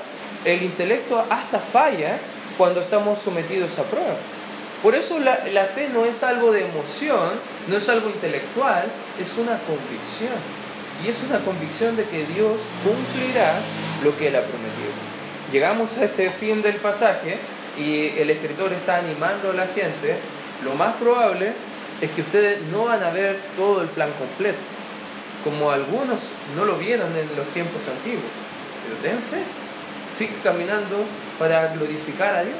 el 0.46 0.62
intelecto 0.62 1.26
hasta 1.30 1.60
falla 1.60 2.20
cuando 2.58 2.82
estamos 2.82 3.20
sometidos 3.20 3.78
a 3.80 3.84
prueba? 3.84 4.16
Por 4.84 4.94
eso 4.94 5.18
la, 5.18 5.40
la, 5.52 5.66
fe 5.66 5.90
no 5.92 6.06
es 6.06 6.22
algo 6.22 6.52
de 6.52 6.66
emoción, 6.66 7.32
no 7.68 7.78
es 7.78 7.90
algo 7.90 8.10
intelectual, 8.10 8.86
es 9.22 9.38
una 9.38 9.58
convicción. 9.60 10.38
Y 11.04 11.10
es 11.10 11.22
una 11.22 11.40
convicción 11.40 11.96
de 11.96 12.06
que 12.06 12.26
Dios 12.26 12.60
cumplirá 12.84 13.54
lo 14.04 14.18
que 14.18 14.30
Él 14.30 14.36
ha 14.36 14.42
prometido. 14.42 14.94
Llegamos 15.52 15.96
a 15.98 16.06
este 16.06 16.30
fin 16.32 16.62
del 16.62 16.76
pasaje 16.78 17.38
y 17.78 18.20
el 18.20 18.30
escritor 18.30 18.74
está 18.74 18.98
animando 18.98 19.52
a 19.52 19.54
la 19.54 19.68
gente. 19.68 20.18
Lo 20.64 20.74
más 20.74 20.96
probable 20.96 21.54
es 22.02 22.12
que 22.12 22.22
ustedes 22.22 22.62
no 22.72 22.86
van 22.86 23.04
a 23.04 23.12
ver 23.12 23.40
todo 23.56 23.82
el 23.82 23.88
plan 23.90 24.10
completo, 24.18 24.58
como 25.44 25.72
algunos 25.72 26.20
no 26.56 26.66
lo 26.66 26.78
vieron 26.78 27.10
en 27.16 27.36
los 27.36 27.48
tiempos 27.54 27.88
antiguos. 27.88 28.32
Pero 28.84 28.98
ten 29.02 29.20
fe, 29.30 29.44
sigue 30.18 30.40
caminando 30.44 31.06
para 31.38 31.68
glorificar 31.74 32.36
a 32.36 32.44
Dios, 32.44 32.58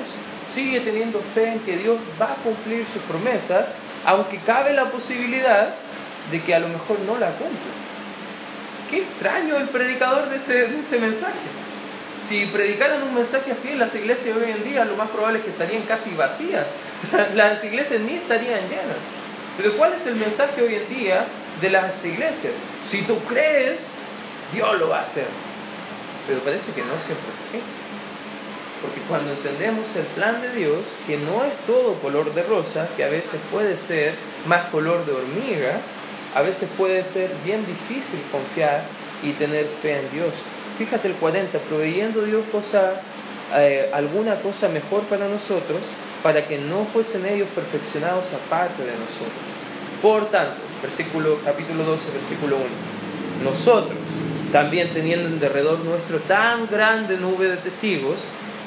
sigue 0.54 0.80
teniendo 0.82 1.22
fe 1.34 1.54
en 1.54 1.60
que 1.60 1.78
Dios 1.78 1.98
va 2.22 2.32
a 2.32 2.36
cumplir 2.36 2.86
sus 2.86 3.02
promesas, 3.04 3.66
aunque 4.06 4.38
cabe 4.40 4.74
la 4.74 4.86
posibilidad 4.86 5.74
de 6.32 6.42
que 6.42 6.56
a 6.56 6.60
lo 6.60 6.68
mejor 6.68 7.00
no 7.00 7.18
la 7.18 7.30
cumpla. 7.32 7.72
Qué 8.90 9.00
extraño 9.00 9.58
el 9.58 9.70
predicador 9.70 10.30
de 10.30 10.38
ese 10.38 11.00
mensaje. 11.00 11.34
Si 12.28 12.46
predicaran 12.48 13.04
un 13.04 13.14
mensaje 13.14 13.54
así 13.54 13.70
en 13.70 13.80
las 13.80 13.96
iglesias 13.96 14.36
hoy 14.36 14.52
en 14.52 14.64
día, 14.64 14.84
lo 14.84 14.98
más 14.98 15.10
probable 15.10 15.40
es 15.40 15.46
que 15.46 15.52
estarían 15.52 15.84
casi 15.84 16.10
vacías. 16.12 16.66
Las 17.36 17.64
iglesias 17.64 18.02
ni 18.02 18.16
estarían 18.16 18.68
llenas. 18.68 19.04
Pero 19.56 19.78
¿cuál 19.78 19.94
es 19.94 20.06
el 20.08 20.16
mensaje 20.16 20.62
hoy 20.62 20.76
en 20.76 20.90
día 20.90 21.26
de 21.62 21.70
las 21.70 22.04
iglesias? 22.04 22.54
Si 22.88 23.04
tú 23.04 23.18
crees, 23.24 23.82
Dios 24.54 24.78
lo 24.78 24.90
va 24.90 25.00
a 25.00 25.02
hacer. 25.04 25.26
Pero 26.28 26.42
parece 26.42 26.74
que 26.74 26.82
no 26.82 27.00
siempre 27.00 27.32
es 27.34 27.48
así. 27.48 27.62
Porque 28.82 29.00
cuando 29.08 29.32
entendemos 29.32 29.88
el 29.96 30.06
plan 30.08 30.42
de 30.42 30.52
Dios, 30.52 30.86
que 31.08 31.18
no 31.18 31.46
es 31.46 31.54
todo 31.66 31.94
color 31.96 32.34
de 32.34 32.44
rosa, 32.44 32.88
que 32.98 33.06
a 33.06 33.10
veces 33.10 33.40
puede 33.52 33.78
ser 33.78 34.14
más 34.46 34.66
color 34.66 35.06
de 35.06 35.14
hormiga, 35.14 35.80
a 36.38 36.44
veces 36.44 36.70
puede 36.78 37.04
ser 37.04 37.32
bien 37.44 37.66
difícil 37.66 38.20
confiar 38.32 38.84
y 39.24 39.32
tener 39.32 39.66
fe 39.66 40.00
en 40.02 40.12
Dios. 40.12 40.34
Fíjate 40.78 41.08
el 41.08 41.16
40, 41.16 41.58
proveyendo 41.58 42.22
Dios 42.22 42.44
cosa, 42.52 43.02
eh, 43.56 43.90
alguna 43.92 44.36
cosa 44.36 44.68
mejor 44.68 45.02
para 45.06 45.28
nosotros, 45.28 45.80
para 46.22 46.46
que 46.46 46.60
no 46.60 46.86
fuesen 46.94 47.26
ellos 47.26 47.48
perfeccionados 47.56 48.26
aparte 48.34 48.84
de 48.84 48.92
nosotros. 48.92 49.48
Por 50.00 50.30
tanto, 50.30 50.58
versículo, 50.80 51.40
capítulo 51.44 51.84
12, 51.84 52.12
versículo 52.12 52.58
1, 52.58 52.66
nosotros, 53.44 53.98
también 54.52 54.94
teniendo 54.94 55.28
en 55.30 55.40
derredor 55.40 55.80
nuestro 55.80 56.20
tan 56.20 56.68
grande 56.68 57.18
nube 57.18 57.50
de 57.50 57.58
testigos, 57.58 58.20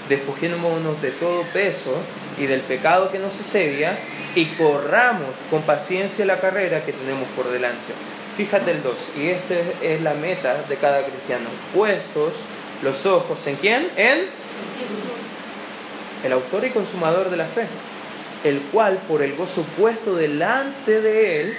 despojémonos 0.09 1.00
de 1.00 1.12
todo 1.12 1.44
peso 1.52 1.94
y 2.40 2.46
del 2.46 2.61
pecado 2.62 3.12
que 3.12 3.18
nos 3.18 3.38
asedia 3.38 3.98
y 4.35 4.46
corramos 4.46 5.29
con 5.50 5.62
paciencia 5.62 6.24
la 6.24 6.40
carrera 6.40 6.85
que 6.85 6.92
tenemos 6.92 7.29
por 7.37 7.50
delante. 7.50 7.92
Fíjate 8.37 8.70
el 8.70 8.83
2, 8.83 8.94
y 9.18 9.29
esta 9.29 9.55
es 9.83 10.00
la 10.00 10.14
meta 10.14 10.62
de 10.68 10.76
cada 10.76 11.03
cristiano, 11.03 11.50
puestos 11.74 12.37
los 12.83 13.05
ojos 13.07 13.46
en 13.46 13.57
quién? 13.57 13.90
En 13.96 14.18
Jesús 14.18 15.20
el 16.24 16.33
autor 16.33 16.64
y 16.64 16.70
consumador 16.70 17.31
de 17.31 17.37
la 17.37 17.46
fe, 17.46 17.66
el 18.44 18.61
cual 18.72 18.98
por 19.09 19.22
el 19.22 19.35
gozo 19.37 19.62
puesto 19.79 20.14
delante 20.14 21.00
de 21.00 21.40
él 21.40 21.57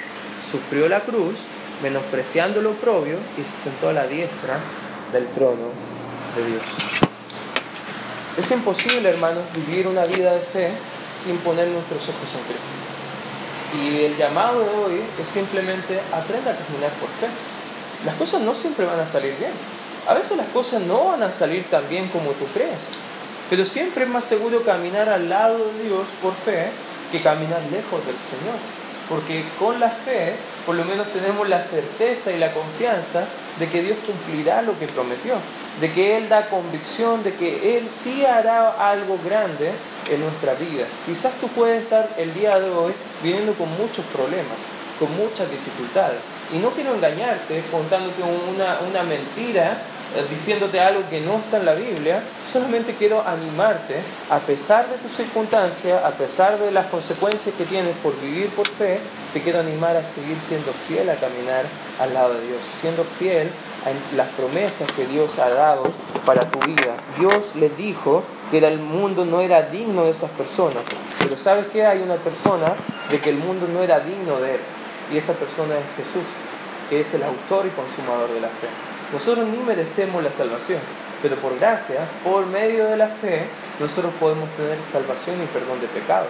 sufrió 0.50 0.88
la 0.88 1.02
cruz, 1.02 1.39
menospreciando 1.82 2.62
lo 2.62 2.74
propio 2.74 3.17
y 3.38 3.44
se 3.44 3.58
sentó 3.58 3.89
a 3.89 3.94
la 3.94 4.08
diestra 4.08 4.60
del 5.12 5.28
trono 5.28 5.70
de 6.36 6.46
Dios. 6.46 7.11
Es 8.38 8.50
imposible, 8.50 9.10
hermanos, 9.10 9.44
vivir 9.54 9.88
una 9.88 10.06
vida 10.06 10.34
de 10.34 10.39
fe 10.39 10.72
sin 11.22 11.38
poner 11.39 11.67
nuestros 11.67 12.02
ojos 12.04 12.30
en 12.34 12.44
Cristo. 12.44 12.82
Y 13.78 14.06
el 14.06 14.17
llamado 14.17 14.62
de 14.62 14.70
hoy 14.70 15.02
es 15.22 15.28
simplemente 15.28 16.00
aprenda 16.13 16.52
a 16.52 16.56
caminar 16.56 16.91
por 17.00 17.10
fe. 17.20 17.28
Las 18.06 18.15
cosas 18.15 18.41
no 18.41 18.56
siempre 18.56 18.86
van 18.86 19.02
a 19.02 19.06
salir 19.06 19.36
bien. 19.38 19.52
A 20.08 20.13
veces 20.13 20.38
las 20.38 20.48
cosas 20.48 20.82
no 20.82 21.06
van 21.06 21.24
a 21.24 21.32
salir 21.32 21.65
tan 21.70 21.88
bien 21.89 22.08
como 22.08 22.32
tú 22.32 22.46
crees. 22.54 22.88
Pero 23.50 23.65
siempre 23.65 24.06
es 24.06 24.10
más 24.10 24.24
seguro 24.24 24.63
caminar 24.63 25.10
al 25.10 25.28
lado 25.28 25.58
de 25.58 25.84
Dios 25.84 26.08
por 26.22 26.34
fe 26.34 26.72
que 27.12 27.22
caminar 27.22 27.62
lejos 27.70 28.06
del 28.06 28.15
Señor. 28.15 28.56
Porque 29.10 29.44
con 29.60 29.78
la 29.78 29.89
fe, 29.89 30.36
por 30.65 30.76
lo 30.76 30.86
menos 30.86 31.08
tenemos 31.12 31.50
la 31.50 31.62
certeza 31.62 32.32
y 32.32 32.39
la 32.39 32.54
confianza 32.54 33.26
de 33.60 33.68
que 33.68 33.82
Dios 33.82 33.98
cumplirá 34.06 34.62
lo 34.62 34.78
que 34.78 34.88
prometió, 34.88 35.36
de 35.80 35.92
que 35.92 36.18
Él 36.18 36.30
da 36.30 36.50
convicción 36.50 37.24
de 37.24 37.34
que 37.34 37.78
Él 37.78 37.90
sí 37.90 38.26
hará 38.26 38.72
algo 38.90 39.18
grande 39.24 39.72
en 40.10 40.22
nuestras 40.22 40.60
vidas. 40.60 40.90
Quizás 41.06 41.34
tú 41.40 41.48
puedes 41.50 41.84
estar 41.84 42.10
el 42.18 42.34
día 42.34 42.60
de 42.60 42.72
hoy 42.72 42.94
viviendo 43.22 43.54
con 43.54 43.70
muchos 43.78 44.06
problemas, 44.06 44.58
con 45.00 45.16
muchas 45.16 45.50
dificultades. 45.50 46.24
Y 46.54 46.58
no 46.58 46.70
quiero 46.72 46.96
engañarte 46.96 47.64
contándote 47.72 48.22
una, 48.24 48.80
una 48.88 49.04
mentira 49.04 49.82
diciéndote 50.30 50.80
algo 50.80 51.02
que 51.10 51.21
no 51.21 51.38
está 51.38 51.58
en 51.58 51.65
la 51.65 51.74
Biblia, 51.74 52.21
solamente 52.52 52.95
quiero 52.95 53.26
animarte, 53.26 54.02
a 54.30 54.39
pesar 54.39 54.89
de 54.89 54.97
tu 54.97 55.08
circunstancia, 55.08 56.06
a 56.06 56.12
pesar 56.12 56.60
de 56.60 56.71
las 56.71 56.88
consecuencias 56.88 57.56
que 57.56 57.63
tienes 57.65 57.95
por 57.97 58.19
vivir 58.19 58.50
por 58.50 58.67
fe, 58.67 59.00
te 59.34 59.41
quiero 59.41 59.60
animar 59.60 59.95
a 59.95 60.04
seguir 60.04 60.39
siendo 60.39 60.74
fiel 60.88 61.10
a 61.10 61.15
caminar 61.15 61.63
al 62.00 62.13
lado 62.13 62.34
de 62.34 62.47
Dios, 62.47 62.60
siendo 62.82 63.06
fiel 63.06 63.50
a 63.86 64.15
las 64.15 64.28
promesas 64.30 64.91
que 64.91 65.06
Dios 65.06 65.40
ha 65.40 65.50
dado 65.50 65.83
para 66.25 66.50
tu 66.50 66.60
vida. 66.67 66.96
Dios 67.17 67.56
les 67.56 67.75
dijo 67.77 68.23
que 68.52 68.58
el 68.58 68.79
mundo 68.79 69.25
no 69.25 69.40
era 69.40 69.63
digno 69.63 70.04
de 70.04 70.12
esas 70.12 70.29
personas, 70.31 70.83
pero 71.23 71.38
¿sabes 71.38 71.67
qué? 71.71 71.86
Hay 71.86 72.00
una 72.00 72.15
persona 72.15 72.75
de 73.10 73.19
que 73.19 73.29
el 73.29 73.38
mundo 73.38 73.67
no 73.71 73.81
era 73.81 74.02
digno 74.02 74.40
de 74.42 74.56
él, 74.56 74.62
y 75.13 75.17
esa 75.17 75.33
persona 75.33 75.75
es 75.75 76.06
Jesús, 76.06 76.27
que 76.90 77.00
es 77.00 77.13
el 77.13 77.23
autor 77.23 77.65
y 77.65 77.69
consumador 77.69 78.29
de 78.33 78.42
la 78.42 78.50
fe. 78.50 78.90
Nosotros 79.14 79.48
ni 79.48 79.58
merecemos 79.60 80.24
la 80.24 80.32
salvación. 80.32 80.80
pero 81.22 81.36
por 81.36 81.60
gracia, 81.60 82.00
por 82.24 82.48
medio 82.48 82.88
de 82.88 82.98
la 82.98 83.08
fe, 83.08 83.44
nosotros 83.80 84.12
podemos 84.20 84.50
tener 84.58 84.84
salvación 84.84 85.36
y 85.44 85.46
perdón 85.46 85.80
de 85.80 85.86
pecados. 85.86 86.30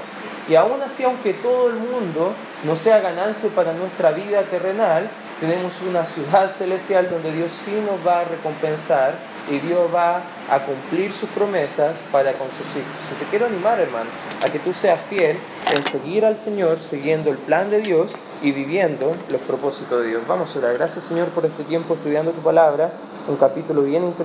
Y 0.49 0.55
aún 0.55 0.81
así, 0.81 1.03
aunque 1.03 1.33
todo 1.33 1.69
el 1.69 1.75
mundo 1.75 2.33
no 2.65 2.75
sea 2.75 2.99
ganancia 2.99 3.49
para 3.55 3.71
nuestra 3.71 4.11
vida 4.11 4.41
terrenal, 4.43 5.09
tenemos 5.39 5.73
una 5.87 6.05
ciudad 6.05 6.51
celestial 6.57 7.09
donde 7.09 7.31
Dios 7.31 7.51
sí 7.53 7.71
nos 7.71 8.05
va 8.05 8.19
a 8.19 8.23
recompensar 8.25 9.13
y 9.49 9.59
Dios 9.59 9.89
va 9.93 10.21
a 10.49 10.59
cumplir 10.59 11.13
sus 11.13 11.29
promesas 11.29 12.01
para 12.11 12.33
con 12.33 12.47
sus 12.49 12.67
hijos. 12.75 13.19
te 13.19 13.25
quiero 13.25 13.45
animar, 13.45 13.79
hermano, 13.79 14.09
a 14.45 14.51
que 14.51 14.59
tú 14.59 14.73
seas 14.73 14.99
fiel 15.09 15.37
en 15.73 15.83
seguir 15.85 16.25
al 16.25 16.37
Señor, 16.37 16.79
siguiendo 16.79 17.31
el 17.31 17.37
plan 17.37 17.69
de 17.69 17.79
Dios 17.79 18.13
y 18.41 18.51
viviendo 18.51 19.15
los 19.29 19.41
propósitos 19.41 20.01
de 20.01 20.09
Dios. 20.09 20.23
Vamos 20.27 20.55
a 20.55 20.59
orar. 20.59 20.73
Gracias, 20.73 21.05
Señor, 21.05 21.29
por 21.29 21.45
este 21.45 21.63
tiempo 21.63 21.93
estudiando 21.93 22.31
tu 22.31 22.41
palabra, 22.41 22.91
un 23.27 23.35
capítulo 23.35 23.83
bien 23.83 24.03
interesante. 24.03 24.19